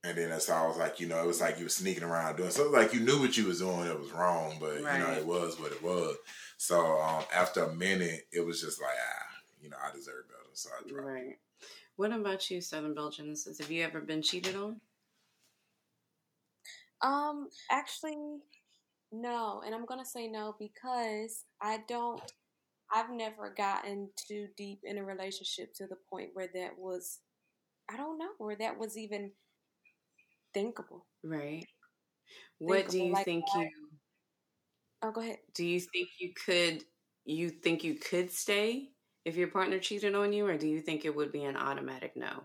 And 0.04 0.18
then 0.18 0.30
that's 0.30 0.48
how 0.48 0.64
I 0.64 0.68
was 0.68 0.78
like, 0.78 1.00
you 1.02 1.08
know, 1.08 1.22
it 1.22 1.28
was 1.28 1.42
like 1.42 1.58
you 1.58 1.66
were 1.66 1.70
sneaking 1.70 2.04
around 2.04 2.38
doing 2.38 2.52
something 2.52 2.74
like 2.74 2.94
you 2.94 3.02
knew 3.02 3.20
what 3.20 3.36
you 3.36 3.46
was 3.46 3.60
doing, 3.60 3.86
it 3.86 4.00
was 4.00 4.12
wrong, 4.14 4.56
but 4.60 4.82
right. 4.82 4.98
you 4.98 5.06
know, 5.06 5.12
it 5.12 5.26
was 5.26 5.60
what 5.60 5.74
it 5.74 5.84
was. 5.84 6.16
So 6.58 7.00
um, 7.02 7.24
after 7.36 7.64
a 7.64 7.76
minute, 7.76 8.22
it 8.32 8.46
was 8.46 8.62
just 8.62 8.82
like, 8.82 8.96
ah, 8.98 9.26
you 9.62 9.70
know, 9.70 9.78
I 9.84 9.94
deserve 9.94 10.28
better, 10.30 10.40
so 10.54 10.70
I 10.70 10.88
dropped. 10.88 11.06
Right. 11.06 11.38
What 11.98 12.14
about 12.14 12.50
you, 12.50 12.62
Southern 12.62 12.94
Belle 12.94 13.10
Genesis? 13.10 13.60
Have 13.60 13.70
you 13.70 13.84
ever 13.84 14.00
been 14.00 14.22
cheated 14.22 14.56
on? 14.56 14.80
Um, 17.02 17.50
actually, 17.70 18.16
no, 19.12 19.62
and 19.66 19.76
I'm 19.76 19.86
gonna 19.86 20.06
say 20.06 20.28
no 20.28 20.56
because 20.58 21.44
I 21.62 21.80
don't. 21.90 22.22
I've 22.92 23.12
never 23.12 23.54
gotten 23.56 24.10
too 24.16 24.48
deep 24.58 24.80
in 24.84 24.98
a 24.98 25.04
relationship 25.04 25.74
to 25.76 25.88
the 25.88 25.98
point 26.10 26.30
where 26.34 26.50
that 26.54 26.78
was. 26.78 27.20
I 27.92 27.98
don't 27.98 28.18
know 28.18 28.30
where 28.38 28.56
that 28.56 28.80
was 28.80 28.98
even 28.98 29.32
thinkable. 30.60 31.06
Right. 31.24 31.66
What 32.60 32.90
do 32.90 32.98
you 33.00 33.14
like 33.14 33.26
think 33.26 33.46
that. 33.54 33.62
you 33.62 33.70
Oh, 35.02 35.12
go 35.12 35.22
ahead. 35.22 35.38
Do 35.56 35.66
you 35.66 35.80
think 35.80 36.10
you 36.20 36.34
could 36.46 36.84
you 37.26 37.50
think 37.50 37.84
you 37.84 37.96
could 37.96 38.32
stay 38.32 38.90
if 39.24 39.36
your 39.38 39.48
partner 39.48 39.80
cheated 39.80 40.16
on 40.16 40.34
you 40.34 40.46
or 40.46 40.58
do 40.58 40.68
you 40.68 40.82
think 40.82 41.06
it 41.06 41.16
would 41.16 41.32
be 41.32 41.44
an 41.46 41.56
automatic 41.56 42.16
no? 42.16 42.44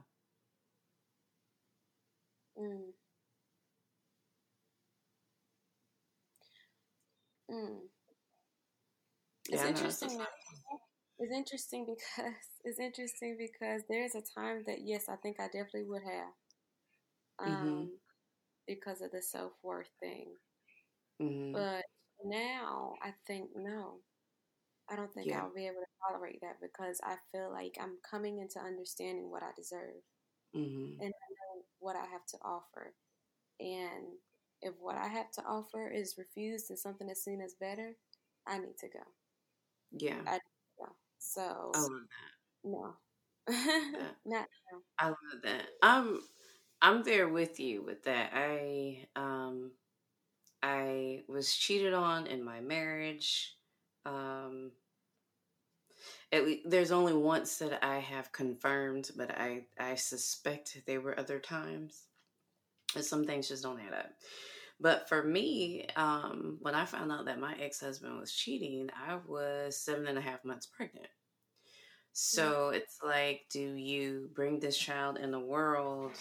Mm. 2.59 2.93
Mm. 7.51 7.79
It's 9.51 9.63
yeah, 9.63 9.69
interesting. 9.69 10.19
That, 10.19 10.29
It's 11.19 11.33
interesting 11.33 11.87
because 11.87 12.35
it's 12.65 12.79
interesting 12.81 13.37
because 13.39 13.83
there's 13.89 14.15
a 14.15 14.23
time 14.39 14.63
that 14.67 14.79
yes, 14.83 15.09
I 15.09 15.17
think 15.17 15.41
I 15.41 15.47
definitely 15.47 15.85
would 15.89 16.03
have, 16.03 17.49
mm-hmm. 17.49 17.69
um. 17.69 17.91
Because 18.67 19.01
of 19.01 19.11
the 19.11 19.23
self 19.23 19.53
worth 19.63 19.91
thing. 20.01 20.29
Mm-hmm. 21.21 21.53
But 21.53 21.85
now 22.25 22.95
I 23.03 23.13
think 23.27 23.51
no, 23.55 23.97
I 24.91 24.97
don't 24.97 25.13
think 25.13 25.29
yeah. 25.29 25.41
I'll 25.41 25.55
be 25.55 25.67
able 25.67 25.81
to 25.81 26.13
tolerate 26.13 26.41
that 26.43 26.57
because 26.61 27.01
I 27.05 27.17
feel 27.33 27.51
like 27.51 27.77
I'm 27.81 27.99
coming 28.09 28.39
into 28.39 28.59
understanding 28.61 29.31
what 29.31 29.43
I 29.43 29.51
deserve 29.57 30.03
mm-hmm. 30.55 31.01
and 31.01 31.13
I 31.13 31.29
know 31.31 31.63
what 31.79 31.97
I 31.97 32.07
have 32.07 32.27
to 32.29 32.39
offer. 32.45 32.95
And 33.61 34.19
if 34.63 34.75
what 34.81 34.97
I 34.97 35.09
have 35.09 35.31
to 35.33 35.43
offer 35.43 35.91
is 35.91 36.17
refused 36.19 36.71
and 36.71 36.79
something 36.79 37.07
that's 37.07 37.25
seen 37.25 37.41
as 37.41 37.55
better, 37.61 37.95
I 38.47 38.59
need 38.59 38.77
to 38.81 38.89
go. 38.89 39.05
Yeah. 39.93 40.21
I 40.27 40.39
go. 40.79 40.89
So 41.19 41.73
I 41.75 41.79
love 41.79 41.91
that. 41.91 42.69
No. 42.71 42.95
yeah. 43.49 44.11
Not 44.25 44.47
no. 44.73 44.79
I 44.99 45.09
love 45.09 45.43
that. 45.45 45.67
I'm 45.83 46.21
I'm 46.85 47.03
there 47.03 47.31
with 47.31 47.59
you 47.59 47.83
with 47.83 48.05
that. 48.05 48.33
I 48.35 49.07
um 49.17 49.71
I 50.63 51.23
was 51.29 51.57
cheated 51.57 51.95
on 51.95 52.27
in 52.27 52.45
my 52.45 52.61
marriage. 52.61 53.57
Um 54.05 54.73
at 56.31 56.45
least, 56.45 56.69
there's 56.69 56.93
only 56.93 57.15
once 57.15 57.57
that 57.57 57.83
I 57.83 58.01
have 58.01 58.33
confirmed, 58.33 59.13
but 59.17 59.31
I 59.31 59.65
I 59.81 59.95
suspect 59.95 60.83
there 60.87 61.01
were 61.01 61.19
other 61.19 61.39
times. 61.39 62.03
And 62.95 63.03
some 63.03 63.25
things 63.25 63.49
just 63.49 63.63
don't 63.63 63.81
add 63.81 63.95
up. 63.95 64.11
But 64.79 65.09
for 65.09 65.23
me, 65.23 65.87
um, 65.97 66.59
when 66.61 66.75
I 66.75 66.85
found 66.85 67.11
out 67.11 67.25
that 67.25 67.41
my 67.41 67.55
ex 67.55 67.81
husband 67.81 68.21
was 68.21 68.31
cheating, 68.31 68.91
I 68.95 69.19
was 69.27 69.79
seven 69.79 70.07
and 70.07 70.19
a 70.19 70.21
half 70.21 70.45
months 70.45 70.67
pregnant. 70.67 71.09
So 72.13 72.71
yeah. 72.71 72.79
it's 72.79 72.99
like, 73.03 73.47
do 73.51 73.75
you 73.75 74.29
bring 74.35 74.61
this 74.61 74.77
child 74.77 75.17
in 75.17 75.31
the 75.31 75.41
world 75.41 76.13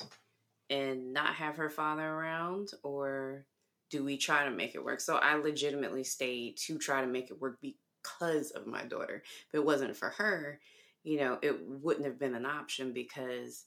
and 0.70 1.14
not 1.14 1.36
have 1.36 1.58
her 1.58 1.70
father 1.70 2.08
around, 2.08 2.72
or 2.84 3.46
do 3.90 4.04
we 4.04 4.18
try 4.18 4.46
to 4.46 4.52
make 4.52 4.76
it 4.76 4.84
work? 4.84 5.00
So 5.00 5.16
I 5.16 5.36
legitimately 5.36 6.04
stayed 6.04 6.58
to 6.66 6.78
try 6.78 7.02
to 7.02 7.08
make 7.08 7.30
it 7.30 7.42
work 7.42 7.60
because 7.62 8.52
of 8.52 8.66
my 8.66 8.84
daughter. 8.84 9.24
If 9.48 9.56
it 9.56 9.66
wasn't 9.66 9.96
for 9.96 10.10
her, 10.10 10.60
you 11.04 11.18
know, 11.18 11.38
it 11.42 11.60
wouldn't 11.68 12.06
have 12.06 12.20
been 12.20 12.36
an 12.36 12.46
option 12.46 12.94
because 12.94 13.66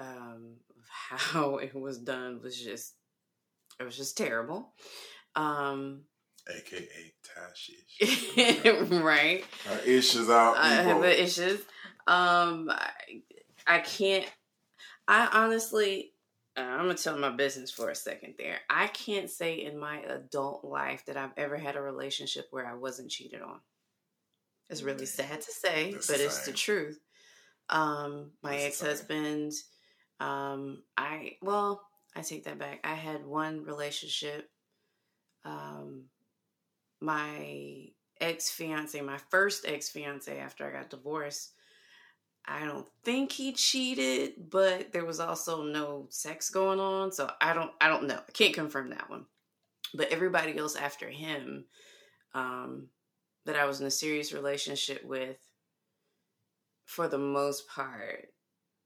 um, 0.00 0.54
how 0.88 1.56
it 1.56 1.74
was 1.74 1.98
done 1.98 2.40
was 2.42 2.60
just 2.60 2.94
it 3.78 3.84
was 3.84 3.96
just 3.96 4.16
terrible. 4.16 4.72
Um, 5.34 6.02
AKA 6.48 7.12
Tashish. 7.24 9.02
right. 9.02 9.44
Our 9.70 9.78
issues 9.80 10.28
out. 10.28 10.56
I 10.56 10.68
have 10.74 11.00
the 11.00 11.22
issues. 11.22 11.60
Um, 12.06 12.70
I, 12.70 12.90
I 13.66 13.78
can't. 13.78 14.26
I 15.06 15.28
honestly, 15.32 16.11
uh, 16.56 16.60
I'm 16.60 16.86
gonna 16.86 16.94
tell 16.94 17.16
my 17.16 17.30
business 17.30 17.70
for 17.70 17.90
a 17.90 17.94
second 17.94 18.34
there. 18.38 18.58
I 18.68 18.88
can't 18.88 19.30
say 19.30 19.54
in 19.54 19.78
my 19.78 20.00
adult 20.00 20.64
life 20.64 21.04
that 21.06 21.16
I've 21.16 21.32
ever 21.36 21.56
had 21.56 21.76
a 21.76 21.82
relationship 21.82 22.46
where 22.50 22.66
I 22.66 22.74
wasn't 22.74 23.10
cheated 23.10 23.40
on. 23.40 23.60
It's 24.68 24.82
really 24.82 25.06
sad 25.06 25.40
to 25.40 25.50
say, 25.50 25.92
That's 25.92 26.06
but 26.06 26.18
the 26.18 26.24
it's 26.24 26.46
the 26.46 26.52
truth. 26.52 27.00
Um, 27.68 28.32
my 28.42 28.56
ex 28.56 28.80
husband, 28.80 29.52
um, 30.20 30.82
I 30.96 31.36
well, 31.40 31.82
I 32.14 32.20
take 32.20 32.44
that 32.44 32.58
back. 32.58 32.80
I 32.84 32.94
had 32.94 33.26
one 33.26 33.64
relationship. 33.64 34.50
Um, 35.44 36.04
my 37.00 37.88
ex 38.20 38.50
fiance, 38.50 39.00
my 39.00 39.18
first 39.30 39.64
ex 39.66 39.88
fiance 39.88 40.38
after 40.38 40.66
I 40.66 40.72
got 40.72 40.90
divorced, 40.90 41.52
I 42.46 42.64
don't 42.64 42.86
think 43.04 43.32
he 43.32 43.52
cheated, 43.52 44.50
but 44.50 44.92
there 44.92 45.04
was 45.04 45.20
also 45.20 45.62
no 45.62 46.06
sex 46.10 46.50
going 46.50 46.80
on, 46.80 47.12
so 47.12 47.30
I 47.40 47.54
don't 47.54 47.70
I 47.80 47.88
don't 47.88 48.06
know. 48.06 48.18
I 48.26 48.32
can't 48.32 48.54
confirm 48.54 48.90
that 48.90 49.08
one. 49.08 49.26
But 49.94 50.10
everybody 50.10 50.56
else 50.58 50.74
after 50.74 51.08
him, 51.08 51.66
um, 52.34 52.88
that 53.44 53.56
I 53.56 53.66
was 53.66 53.80
in 53.80 53.86
a 53.86 53.90
serious 53.90 54.32
relationship 54.32 55.04
with, 55.04 55.36
for 56.84 57.08
the 57.08 57.18
most 57.18 57.68
part, 57.68 58.28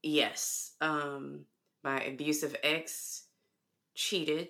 yes. 0.03 0.73
Um, 0.81 1.45
my 1.85 2.03
abusive 2.03 2.57
ex 2.63 3.27
cheated. 3.95 4.49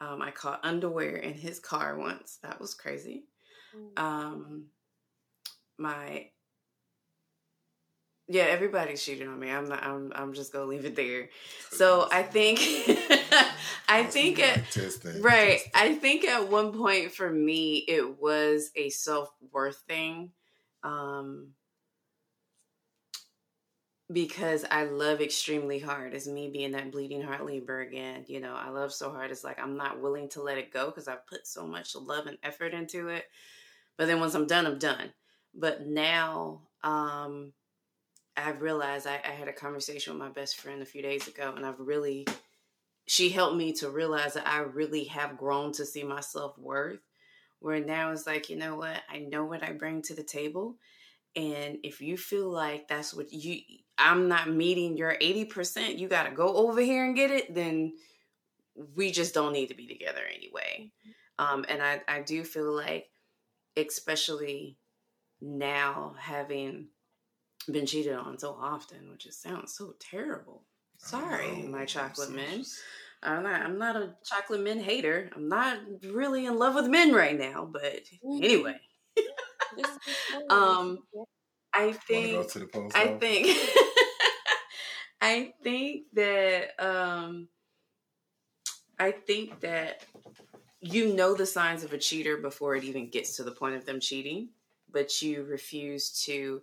Um, 0.00 0.22
I 0.22 0.30
caught 0.30 0.64
underwear 0.64 1.16
in 1.16 1.34
his 1.34 1.58
car 1.58 1.98
once. 1.98 2.38
That 2.42 2.60
was 2.60 2.74
crazy. 2.74 3.24
Um, 3.96 4.66
my 5.78 6.26
yeah, 8.32 8.44
everybody's 8.44 9.02
cheating 9.02 9.26
on 9.26 9.40
me. 9.40 9.50
I'm 9.50 9.68
not. 9.68 9.82
I'm. 9.82 10.12
I'm 10.14 10.34
just 10.34 10.52
gonna 10.52 10.66
leave 10.66 10.84
it 10.84 10.94
there. 10.94 11.30
So 11.70 12.08
I 12.12 12.22
think, 12.22 12.60
I 13.88 14.04
think 14.04 14.38
at 14.38 14.62
right. 15.20 15.58
I 15.74 15.96
think 15.96 16.24
at 16.24 16.48
one 16.48 16.72
point 16.72 17.10
for 17.10 17.28
me 17.28 17.78
it 17.88 18.20
was 18.20 18.70
a 18.76 18.88
self 18.90 19.30
worth 19.52 19.78
thing. 19.88 20.30
Um, 20.84 21.48
because 24.12 24.64
I 24.70 24.84
love 24.84 25.20
extremely 25.20 25.80
hard. 25.80 26.14
It's 26.14 26.28
me 26.28 26.50
being 26.50 26.70
that 26.72 26.92
bleeding 26.92 27.22
heart 27.22 27.44
Libra 27.44 27.84
again. 27.84 28.26
You 28.28 28.38
know, 28.38 28.54
I 28.54 28.68
love 28.68 28.92
so 28.92 29.10
hard. 29.10 29.32
It's 29.32 29.42
like 29.42 29.58
I'm 29.58 29.76
not 29.76 30.00
willing 30.00 30.28
to 30.30 30.42
let 30.42 30.56
it 30.56 30.72
go 30.72 30.86
because 30.86 31.08
I've 31.08 31.26
put 31.26 31.48
so 31.48 31.66
much 31.66 31.96
love 31.96 32.26
and 32.26 32.38
effort 32.44 32.74
into 32.74 33.08
it. 33.08 33.24
But 33.98 34.06
then 34.06 34.20
once 34.20 34.34
I'm 34.34 34.46
done, 34.46 34.66
I'm 34.66 34.78
done. 34.78 35.12
But 35.52 35.84
now, 35.84 36.62
um, 36.84 37.52
I've 38.36 38.62
realized 38.62 39.06
I, 39.06 39.20
I 39.24 39.32
had 39.32 39.48
a 39.48 39.52
conversation 39.52 40.12
with 40.12 40.22
my 40.22 40.30
best 40.30 40.56
friend 40.56 40.82
a 40.82 40.86
few 40.86 41.02
days 41.02 41.28
ago, 41.28 41.52
and 41.56 41.66
I've 41.66 41.80
really, 41.80 42.26
she 43.06 43.30
helped 43.30 43.56
me 43.56 43.72
to 43.74 43.90
realize 43.90 44.34
that 44.34 44.48
I 44.48 44.60
really 44.60 45.04
have 45.04 45.36
grown 45.36 45.72
to 45.72 45.86
see 45.86 46.02
my 46.02 46.20
self 46.20 46.58
worth. 46.58 47.00
Where 47.58 47.80
now 47.80 48.10
it's 48.12 48.26
like, 48.26 48.48
you 48.48 48.56
know 48.56 48.76
what? 48.76 49.02
I 49.10 49.18
know 49.18 49.44
what 49.44 49.62
I 49.62 49.72
bring 49.72 50.00
to 50.02 50.14
the 50.14 50.22
table. 50.22 50.76
And 51.36 51.78
if 51.84 52.00
you 52.00 52.16
feel 52.16 52.48
like 52.48 52.88
that's 52.88 53.14
what 53.14 53.32
you, 53.32 53.60
I'm 53.98 54.28
not 54.28 54.50
meeting 54.50 54.96
your 54.96 55.14
80%, 55.20 55.98
you 55.98 56.08
got 56.08 56.24
to 56.24 56.34
go 56.34 56.56
over 56.56 56.80
here 56.80 57.04
and 57.04 57.14
get 57.14 57.30
it, 57.30 57.54
then 57.54 57.92
we 58.96 59.12
just 59.12 59.34
don't 59.34 59.52
need 59.52 59.68
to 59.68 59.74
be 59.74 59.86
together 59.86 60.22
anyway. 60.34 60.90
Mm-hmm. 61.06 61.54
Um, 61.54 61.64
and 61.68 61.82
I, 61.82 62.00
I 62.08 62.22
do 62.22 62.44
feel 62.44 62.74
like, 62.74 63.06
especially 63.76 64.76
now 65.40 66.14
having 66.18 66.88
been 67.70 67.86
cheated 67.86 68.14
on 68.14 68.38
so 68.38 68.56
often, 68.60 69.10
which 69.10 69.24
just 69.24 69.42
sounds 69.42 69.74
so 69.74 69.94
terrible. 69.98 70.62
Sorry, 70.98 71.62
my 71.62 71.84
chocolate 71.84 72.30
men. 72.30 72.64
I'm 73.22 73.42
not, 73.42 73.62
I'm 73.62 73.78
not 73.78 73.96
a 73.96 74.14
chocolate 74.24 74.62
men 74.62 74.80
hater. 74.80 75.30
I'm 75.34 75.48
not 75.48 75.78
really 76.04 76.46
in 76.46 76.58
love 76.58 76.74
with 76.74 76.86
men 76.86 77.12
right 77.12 77.38
now, 77.38 77.68
but 77.70 78.04
mm-hmm. 78.24 78.42
anyway. 78.44 78.80
um, 80.50 80.98
I 81.72 81.92
think. 81.92 82.56
I 82.94 83.06
think. 83.18 83.56
I 85.20 85.52
think 85.62 86.04
that. 86.14 86.70
Um, 86.78 87.48
I 88.98 89.12
think 89.12 89.60
that 89.60 90.04
you 90.80 91.14
know 91.14 91.34
the 91.34 91.46
signs 91.46 91.84
of 91.84 91.92
a 91.92 91.98
cheater 91.98 92.36
before 92.36 92.76
it 92.76 92.84
even 92.84 93.08
gets 93.08 93.36
to 93.36 93.44
the 93.44 93.50
point 93.50 93.76
of 93.76 93.86
them 93.86 94.00
cheating, 94.00 94.50
but 94.92 95.22
you 95.22 95.44
refuse 95.44 96.10
to 96.24 96.62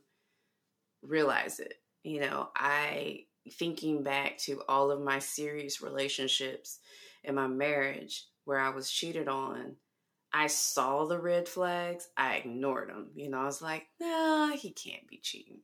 realize 1.02 1.60
it. 1.60 1.76
You 2.04 2.22
know, 2.22 2.50
I 2.56 3.26
thinking 3.52 4.04
back 4.04 4.38
to 4.40 4.62
all 4.68 4.92
of 4.92 5.02
my 5.02 5.20
serious 5.20 5.82
relationships 5.82 6.80
in 7.24 7.36
my 7.36 7.48
marriage 7.48 8.26
where 8.46 8.60
I 8.60 8.70
was 8.70 8.92
cheated 8.92 9.28
on 9.28 9.76
I 10.34 10.48
saw 10.48 11.06
the 11.06 11.20
red 11.20 11.48
flags, 11.48 12.10
I 12.18 12.36
ignored 12.36 12.90
them. 12.90 13.08
You 13.16 13.30
know, 13.30 13.40
I 13.40 13.46
was 13.46 13.62
like, 13.62 13.88
nah, 14.00 14.50
he 14.50 14.72
can't 14.72 15.08
be 15.08 15.18
cheating. 15.18 15.62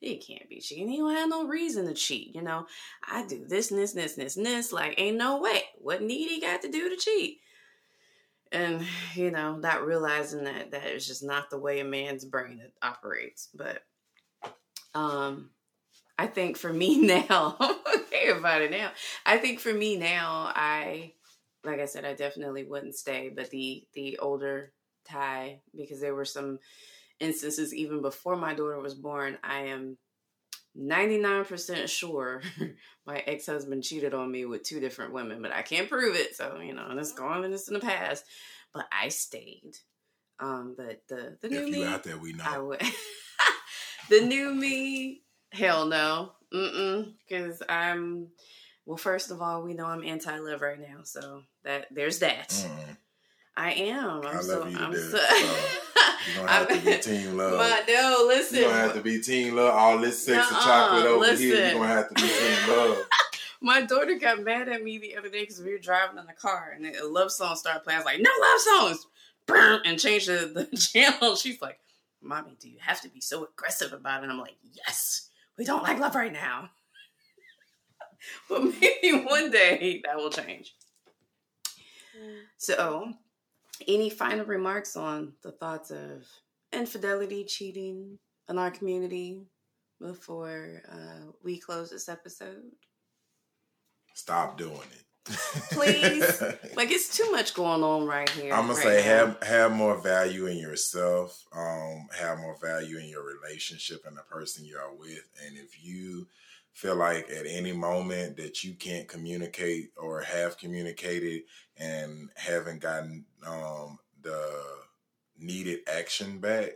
He 0.00 0.16
can't 0.16 0.48
be 0.48 0.60
cheating. 0.60 0.88
He 0.88 0.98
don't 0.98 1.14
have 1.14 1.30
no 1.30 1.46
reason 1.46 1.86
to 1.86 1.94
cheat. 1.94 2.34
You 2.34 2.42
know, 2.42 2.66
I 3.08 3.24
do 3.26 3.44
this, 3.46 3.70
and 3.70 3.78
this, 3.80 3.94
and 3.94 4.02
this, 4.02 4.16
and 4.16 4.26
this, 4.26 4.36
and 4.36 4.44
this. 4.44 4.72
Like, 4.72 4.96
ain't 4.98 5.16
no 5.16 5.40
way. 5.40 5.62
What 5.78 6.02
need 6.02 6.28
he 6.28 6.40
got 6.40 6.62
to 6.62 6.70
do 6.70 6.90
to 6.90 6.96
cheat? 6.96 7.38
And, 8.50 8.84
you 9.14 9.30
know, 9.30 9.56
not 9.56 9.86
realizing 9.86 10.44
that 10.44 10.72
that 10.72 10.86
is 10.86 11.06
just 11.06 11.22
not 11.22 11.48
the 11.48 11.58
way 11.58 11.80
a 11.80 11.84
man's 11.84 12.24
brain 12.24 12.60
operates. 12.82 13.48
But 13.54 13.82
um 14.94 15.50
I 16.18 16.26
think 16.26 16.56
for 16.56 16.72
me 16.72 17.00
now, 17.06 17.56
okay 17.96 18.28
about 18.28 18.62
it 18.62 18.70
now. 18.70 18.92
I 19.26 19.38
think 19.38 19.60
for 19.60 19.72
me 19.72 19.96
now, 19.96 20.52
I 20.54 21.14
like 21.64 21.80
I 21.80 21.86
said, 21.86 22.04
I 22.04 22.14
definitely 22.14 22.64
wouldn't 22.64 22.94
stay. 22.96 23.30
But 23.34 23.50
the 23.50 23.84
the 23.94 24.18
older 24.18 24.72
Ty, 25.04 25.60
because 25.76 26.00
there 26.00 26.14
were 26.14 26.24
some 26.24 26.58
instances 27.20 27.74
even 27.74 28.02
before 28.02 28.36
my 28.36 28.54
daughter 28.54 28.80
was 28.80 28.94
born, 28.94 29.38
I 29.42 29.66
am 29.66 29.96
99% 30.78 31.88
sure 31.88 32.42
my 33.06 33.18
ex-husband 33.26 33.82
cheated 33.82 34.14
on 34.14 34.30
me 34.30 34.44
with 34.44 34.62
two 34.62 34.80
different 34.80 35.12
women, 35.12 35.42
but 35.42 35.52
I 35.52 35.62
can't 35.62 35.88
prove 35.88 36.16
it. 36.16 36.34
So, 36.34 36.60
you 36.60 36.74
know, 36.74 36.86
it's 36.92 37.12
gone 37.12 37.44
and 37.44 37.52
it's 37.52 37.68
in 37.68 37.74
the 37.74 37.80
past. 37.80 38.24
But 38.72 38.86
I 38.90 39.08
stayed. 39.08 39.76
Um, 40.40 40.74
but 40.76 41.02
the 41.08 41.36
the 41.40 41.48
new 41.48 41.58
if 41.58 41.66
you 41.68 41.72
me, 41.72 41.84
out 41.84 42.04
there, 42.04 42.18
we 42.18 42.32
know. 42.32 42.44
I 42.46 42.58
would 42.58 42.82
the 44.08 44.20
new 44.20 44.54
me, 44.54 45.22
hell 45.50 45.86
no. 45.86 46.32
Mm-mm. 46.52 47.12
Because 47.28 47.62
I'm, 47.68 48.28
well, 48.84 48.98
first 48.98 49.30
of 49.30 49.40
all, 49.40 49.62
we 49.62 49.74
know 49.74 49.86
I'm 49.86 50.04
anti 50.04 50.36
love 50.38 50.60
right 50.60 50.80
now. 50.80 51.02
So 51.04 51.42
that 51.64 51.86
there's 51.90 52.18
that. 52.20 52.50
Mm. 52.50 52.96
I 53.56 53.72
am. 53.72 54.22
I'm 54.22 54.26
I 54.26 54.32
love 54.34 54.44
so, 54.44 54.66
you 54.66 54.76
to 54.76 54.82
I'm 54.82 54.92
death. 54.92 55.10
So, 55.10 55.18
You're 56.34 56.46
gonna 56.46 56.52
have 56.52 56.68
to 56.68 56.80
be 56.80 56.98
team 56.98 57.36
love. 57.36 57.58
But 57.58 57.84
no, 57.88 58.24
listen. 58.26 58.58
You're 58.58 58.70
gonna 58.70 58.80
have 58.80 58.94
to 58.94 59.02
be 59.02 59.20
team 59.20 59.56
love. 59.56 59.74
All 59.74 59.98
this 59.98 60.24
sex 60.24 60.46
and 60.50 60.60
chocolate 60.62 61.06
over 61.06 61.20
listen. 61.20 61.46
here, 61.46 61.56
you're 61.56 61.74
gonna 61.74 61.86
have 61.88 62.08
to 62.08 62.14
be 62.14 62.20
team 62.22 62.68
love. 62.68 62.98
My 63.64 63.80
daughter 63.82 64.16
got 64.18 64.42
mad 64.42 64.68
at 64.68 64.82
me 64.82 64.98
the 64.98 65.16
other 65.16 65.28
day 65.28 65.40
because 65.40 65.60
we 65.60 65.70
were 65.70 65.78
driving 65.78 66.18
in 66.18 66.26
the 66.26 66.32
car 66.32 66.74
and 66.74 66.84
a 66.96 67.06
love 67.06 67.30
song 67.30 67.54
started 67.54 67.84
playing. 67.84 67.96
I 67.96 68.00
was 68.00 68.06
like, 68.06 68.20
no 68.20 68.30
love 68.40 68.60
songs. 68.60 69.06
And 69.86 70.00
changed 70.00 70.26
the, 70.28 70.66
the 70.70 70.76
channel. 70.76 71.36
She's 71.36 71.62
like, 71.62 71.78
Mommy, 72.22 72.56
do 72.60 72.68
you 72.68 72.78
have 72.80 73.00
to 73.02 73.08
be 73.08 73.20
so 73.20 73.44
aggressive 73.44 73.92
about 73.92 74.20
it? 74.20 74.24
And 74.24 74.32
I'm 74.32 74.38
like, 74.38 74.56
Yes, 74.62 75.28
we 75.58 75.64
don't 75.64 75.82
like 75.82 75.98
love 75.98 76.14
right 76.14 76.32
now. 76.32 76.70
but 78.48 78.62
maybe 78.62 79.24
one 79.24 79.50
day 79.50 80.00
that 80.04 80.16
will 80.16 80.30
change. 80.30 80.74
So, 82.56 83.12
any 83.88 84.10
final 84.10 84.44
remarks 84.44 84.96
on 84.96 85.32
the 85.42 85.52
thoughts 85.52 85.90
of 85.90 86.26
infidelity, 86.72 87.44
cheating 87.44 88.18
in 88.48 88.58
our 88.58 88.70
community 88.70 89.42
before 90.00 90.82
uh, 90.90 91.32
we 91.42 91.58
close 91.58 91.90
this 91.90 92.08
episode? 92.08 92.62
Stop 94.14 94.58
doing 94.58 94.76
it. 94.76 95.04
Please, 95.24 96.40
like 96.76 96.90
it's 96.90 97.16
too 97.16 97.30
much 97.30 97.54
going 97.54 97.82
on 97.82 98.06
right 98.06 98.28
here. 98.30 98.52
I'm 98.52 98.62
gonna 98.66 98.74
right 98.74 98.82
say 98.82 98.96
now. 98.96 99.16
have 99.16 99.42
have 99.42 99.72
more 99.72 99.96
value 100.00 100.46
in 100.46 100.56
yourself. 100.56 101.44
Um, 101.52 102.08
have 102.18 102.38
more 102.38 102.56
value 102.60 102.98
in 102.98 103.06
your 103.06 103.24
relationship 103.24 104.04
and 104.06 104.16
the 104.16 104.22
person 104.22 104.64
you 104.64 104.76
are 104.76 104.94
with. 104.94 105.28
And 105.46 105.56
if 105.56 105.84
you 105.84 106.26
feel 106.72 106.96
like 106.96 107.30
at 107.30 107.46
any 107.46 107.72
moment 107.72 108.36
that 108.38 108.64
you 108.64 108.74
can't 108.74 109.06
communicate 109.06 109.90
or 109.96 110.22
have 110.22 110.58
communicated 110.58 111.42
and 111.76 112.30
haven't 112.34 112.80
gotten 112.80 113.24
um, 113.46 113.98
the 114.22 114.50
needed 115.38 115.80
action 115.86 116.38
back, 116.38 116.70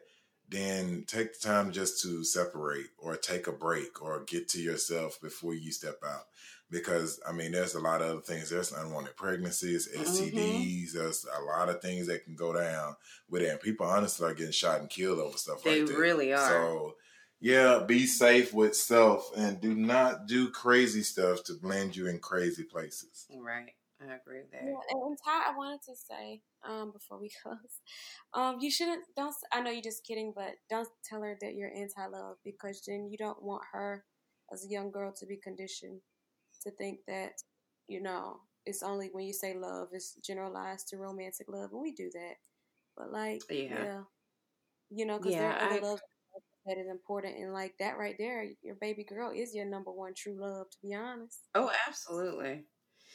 then 0.48 1.04
take 1.06 1.38
the 1.38 1.48
time 1.48 1.72
just 1.72 2.02
to 2.02 2.22
separate 2.22 2.87
or 2.98 3.16
take 3.16 3.46
a 3.46 3.52
break 3.52 4.00
or 4.02 4.24
get 4.24 4.48
to 4.50 4.61
yourself 4.61 5.18
before 5.20 5.54
you 5.54 5.72
step 5.72 5.98
out 6.06 6.26
because 6.70 7.20
I 7.29 7.33
mean, 7.33 7.52
there's 7.52 7.74
a 7.74 7.81
lot 7.81 8.02
of 8.02 8.11
other 8.11 8.20
things. 8.20 8.50
There's 8.50 8.72
unwanted 8.72 9.16
pregnancies, 9.16 9.88
STDs. 9.94 10.33
Mm-hmm. 10.33 10.98
There's 10.98 11.26
a 11.38 11.42
lot 11.42 11.68
of 11.68 11.81
things 11.81 12.07
that 12.09 12.24
can 12.24 12.35
go 12.35 12.52
down 12.52 12.96
with 13.31 13.42
it, 13.42 13.50
and 13.50 13.61
people 13.61 13.87
honestly 13.87 14.29
are 14.29 14.35
getting 14.35 14.52
shot 14.52 14.81
and 14.81 14.90
killed 14.90 15.18
over 15.18 15.38
stuff 15.38 15.62
they 15.62 15.81
like 15.81 15.88
that. 15.88 15.92
They 15.92 15.98
really 15.98 16.33
are. 16.33 16.48
So, 16.48 16.94
yeah, 17.40 17.83
be 17.87 18.07
safe 18.07 18.52
with 18.52 18.74
self, 18.74 19.31
and 19.37 19.61
do 19.61 19.74
not 19.74 20.26
do 20.26 20.50
crazy 20.50 21.02
stuff 21.02 21.44
to 21.44 21.55
blend 21.55 21.94
you 21.96 22.09
in 22.09 22.18
crazy 22.18 22.64
places. 22.64 23.26
Right. 23.37 23.72
I 24.00 24.14
agree 24.14 24.40
with 24.40 24.50
that. 24.52 24.62
Yeah, 24.62 24.74
and 24.90 25.16
Ty, 25.24 25.50
I 25.52 25.57
wanted 25.57 25.81
to 25.87 25.94
say 25.96 26.42
um, 26.68 26.92
before 26.92 27.18
we 27.18 27.31
close, 27.42 27.81
um, 28.35 28.59
you 28.61 28.70
shouldn't. 28.70 29.05
Don't. 29.16 29.35
I 29.52 29.62
know 29.62 29.70
you're 29.70 29.83
just 29.83 30.05
kidding, 30.05 30.33
but 30.35 30.52
don't 30.68 30.88
tell 31.09 31.22
her 31.22 31.37
that 31.40 31.55
you're 31.55 31.72
anti-love 31.74 32.37
because 32.44 32.83
then 32.87 33.09
you 33.11 33.16
don't 33.16 33.42
want 33.42 33.62
her 33.72 34.05
as 34.52 34.64
a 34.64 34.68
young 34.68 34.90
girl 34.90 35.12
to 35.18 35.26
be 35.26 35.37
conditioned 35.37 36.00
to 36.62 36.71
think 36.73 37.01
that, 37.07 37.33
you 37.88 38.03
know, 38.03 38.40
it's 38.64 38.83
only 38.83 39.09
when 39.12 39.25
you 39.25 39.33
say 39.33 39.55
love, 39.55 39.88
it's 39.92 40.14
generalized 40.14 40.88
to 40.88 40.97
romantic 40.97 41.49
love, 41.49 41.73
and 41.73 41.81
we 41.81 41.92
do 41.92 42.11
that. 42.12 42.37
But 42.97 43.12
like, 43.12 43.42
yeah, 43.51 43.85
yeah 43.85 44.03
you 44.90 45.07
know, 45.07 45.19
because 45.19 45.33
yeah, 45.33 45.40
there 45.40 45.51
are 45.51 45.62
other 45.62 45.87
I, 45.87 45.88
love 45.88 46.01
that 46.66 46.79
is 46.79 46.88
important, 46.90 47.37
and 47.37 47.53
like 47.53 47.75
that 47.79 47.99
right 47.99 48.16
there, 48.19 48.47
your 48.62 48.75
baby 48.77 49.05
girl 49.05 49.31
is 49.35 49.55
your 49.55 49.66
number 49.66 49.92
one 49.92 50.14
true 50.14 50.37
love. 50.38 50.71
To 50.71 50.77
be 50.83 50.95
honest. 50.95 51.49
Oh, 51.55 51.71
absolutely, 51.87 52.64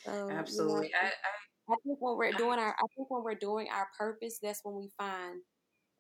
so, 0.06 0.30
absolutely. 0.30 0.88
You 0.88 0.94
know, 0.94 1.00
I, 1.02 1.08
I, 1.08 1.74
I 1.74 1.76
think 1.84 1.98
when 2.00 2.18
we're 2.18 2.32
doing 2.32 2.60
our, 2.60 2.76
I 2.78 2.86
think 2.96 3.10
when 3.10 3.24
we're 3.24 3.36
doing 3.36 3.68
our 3.72 3.88
purpose, 3.98 4.40
that's 4.42 4.62
when 4.64 4.76
we 4.76 4.90
find 4.98 5.42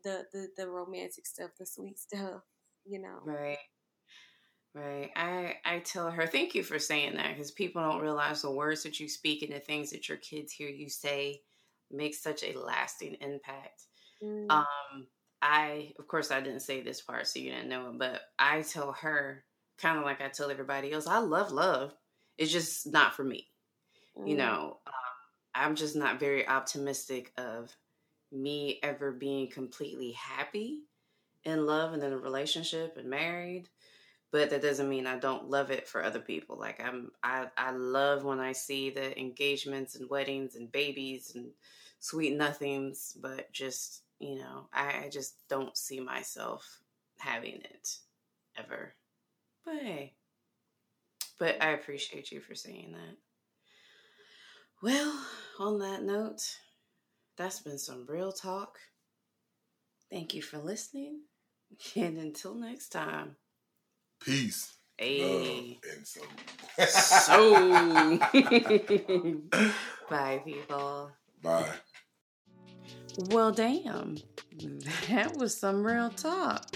the 0.03 0.25
the 0.33 0.47
the 0.57 0.69
romantic 0.69 1.25
stuff, 1.25 1.51
the 1.59 1.65
sweet 1.65 1.99
stuff. 1.99 2.41
You 2.85 2.99
know, 3.01 3.19
right. 3.23 3.57
Right. 4.73 5.09
I 5.15 5.55
I 5.65 5.79
tell 5.79 6.09
her, 6.09 6.25
thank 6.25 6.55
you 6.55 6.63
for 6.63 6.79
saying 6.79 7.15
that 7.15 7.35
because 7.35 7.51
people 7.51 7.81
don't 7.81 8.01
realize 8.01 8.41
the 8.41 8.51
words 8.51 8.83
that 8.83 8.99
you 9.01 9.09
speak 9.09 9.41
and 9.41 9.53
the 9.53 9.59
things 9.59 9.91
that 9.91 10.07
your 10.07 10.17
kids 10.17 10.53
hear 10.53 10.69
you 10.69 10.87
say 10.87 11.41
make 11.91 12.15
such 12.15 12.43
a 12.43 12.57
lasting 12.57 13.17
impact. 13.19 13.83
Mm. 14.23 14.49
Um, 14.49 15.07
I 15.41 15.91
of 15.99 16.07
course 16.07 16.31
I 16.31 16.39
didn't 16.39 16.61
say 16.61 16.81
this 16.81 17.01
part, 17.01 17.27
so 17.27 17.39
you 17.39 17.51
didn't 17.51 17.67
know 17.67 17.89
it, 17.89 17.97
but 17.97 18.21
I 18.39 18.61
tell 18.61 18.93
her 18.93 19.43
kind 19.77 19.97
of 19.97 20.05
like 20.05 20.21
I 20.21 20.29
tell 20.29 20.49
everybody 20.49 20.93
else, 20.93 21.05
I 21.05 21.17
love 21.17 21.51
love. 21.51 21.93
It's 22.37 22.51
just 22.51 22.89
not 22.89 23.13
for 23.13 23.25
me. 23.25 23.47
Mm. 24.17 24.29
You 24.29 24.37
know, 24.37 24.77
um, 24.87 24.93
I'm 25.53 25.75
just 25.75 25.97
not 25.97 26.19
very 26.19 26.47
optimistic 26.47 27.33
of 27.37 27.75
me 28.31 28.79
ever 28.83 29.11
being 29.11 29.49
completely 29.49 30.11
happy 30.11 30.79
in 31.43 31.65
love 31.65 31.91
and 31.91 32.03
in 32.03 32.13
a 32.13 32.17
relationship 32.17 32.95
and 32.97 33.09
married 33.09 33.67
but 34.31 34.49
that 34.49 34.61
doesn't 34.61 34.89
mean 34.89 35.07
I 35.07 35.17
don't 35.17 35.49
love 35.49 35.71
it 35.71 35.87
for 35.87 36.03
other 36.03 36.19
people. 36.19 36.57
Like 36.57 36.81
I'm, 36.81 37.11
I, 37.21 37.47
I 37.57 37.71
love 37.71 38.23
when 38.23 38.39
I 38.39 38.53
see 38.53 38.89
the 38.89 39.17
engagements 39.19 39.95
and 39.95 40.09
weddings 40.09 40.55
and 40.55 40.71
babies 40.71 41.33
and 41.35 41.51
sweet 41.99 42.35
nothings, 42.35 43.17
but 43.21 43.51
just 43.51 44.03
you 44.19 44.35
know, 44.35 44.67
I, 44.71 45.05
I 45.05 45.09
just 45.09 45.35
don't 45.49 45.75
see 45.75 45.99
myself 45.99 46.79
having 47.17 47.55
it 47.55 47.97
ever. 48.55 48.93
But 49.65 49.75
hey, 49.75 50.13
but 51.39 51.61
I 51.61 51.71
appreciate 51.71 52.31
you 52.31 52.39
for 52.39 52.53
saying 52.53 52.91
that. 52.91 53.17
Well, 54.81 55.25
on 55.59 55.79
that 55.79 56.03
note, 56.03 56.57
that's 57.35 57.59
been 57.59 57.79
some 57.79 58.05
real 58.07 58.31
talk. 58.31 58.77
Thank 60.11 60.35
you 60.35 60.41
for 60.41 60.59
listening, 60.59 61.21
and 61.95 62.17
until 62.17 62.53
next 62.53 62.89
time. 62.89 63.37
Peace. 64.23 64.73
Hey. 64.97 65.79
and 65.95 66.05
so. 66.05 66.21
so. 66.85 68.17
Bye, 70.09 70.41
people. 70.45 71.11
Bye. 71.41 71.69
Well, 73.29 73.51
damn. 73.51 74.17
That 75.09 75.35
was 75.37 75.57
some 75.57 75.85
real 75.85 76.11
talk. 76.11 76.75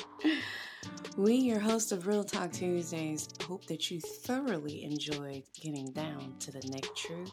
We, 1.17 1.35
your 1.35 1.59
host 1.59 1.93
of 1.93 2.07
Real 2.07 2.25
Talk 2.25 2.51
Tuesdays, 2.51 3.29
hope 3.47 3.65
that 3.67 3.89
you 3.89 4.01
thoroughly 4.01 4.83
enjoyed 4.83 5.43
getting 5.61 5.91
down 5.93 6.35
to 6.39 6.51
the 6.51 6.67
neck 6.67 6.83
truth. 6.93 7.31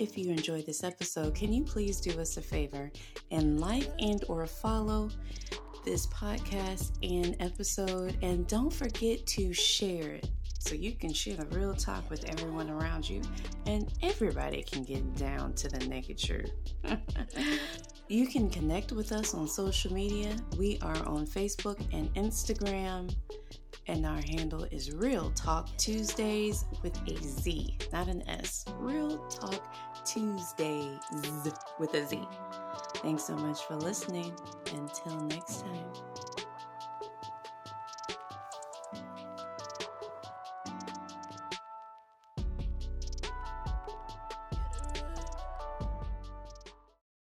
If 0.00 0.18
you 0.18 0.30
enjoyed 0.30 0.66
this 0.66 0.82
episode, 0.82 1.34
can 1.34 1.52
you 1.52 1.62
please 1.62 2.00
do 2.00 2.18
us 2.20 2.36
a 2.38 2.42
favor 2.42 2.90
and 3.30 3.60
like 3.60 3.88
and 4.00 4.24
or 4.28 4.46
follow 4.46 5.10
this 5.88 6.06
podcast 6.08 6.90
and 7.02 7.34
episode. 7.40 8.14
And 8.20 8.46
don't 8.46 8.70
forget 8.70 9.26
to 9.28 9.54
share 9.54 10.16
it 10.16 10.28
so 10.58 10.74
you 10.74 10.92
can 10.92 11.14
share 11.14 11.36
the 11.36 11.46
real 11.56 11.72
talk 11.72 12.10
with 12.10 12.28
everyone 12.28 12.68
around 12.68 13.08
you 13.08 13.22
and 13.64 13.90
everybody 14.02 14.62
can 14.62 14.84
get 14.84 15.14
down 15.16 15.54
to 15.54 15.68
the 15.68 15.78
naked 15.86 16.18
truth. 16.18 16.52
you 18.08 18.26
can 18.26 18.50
connect 18.50 18.92
with 18.92 19.12
us 19.12 19.32
on 19.32 19.48
social 19.48 19.90
media. 19.90 20.36
We 20.58 20.78
are 20.82 21.08
on 21.08 21.26
Facebook 21.26 21.80
and 21.94 22.12
Instagram. 22.14 23.14
And 23.86 24.04
our 24.04 24.20
handle 24.20 24.64
is 24.64 24.92
Real 24.92 25.30
Talk 25.30 25.74
Tuesdays 25.78 26.66
with 26.82 26.94
a 27.08 27.16
Z, 27.22 27.78
not 27.90 28.08
an 28.08 28.28
S. 28.28 28.66
Real 28.76 29.16
Talk 29.28 29.74
Tuesdays 30.08 30.98
with 31.78 31.92
a 31.92 32.06
Z. 32.06 32.26
Thanks 33.02 33.24
so 33.24 33.36
much 33.36 33.60
for 33.64 33.76
listening. 33.76 34.32
Until 34.72 35.20
next 35.24 35.60
time. 35.60 36.17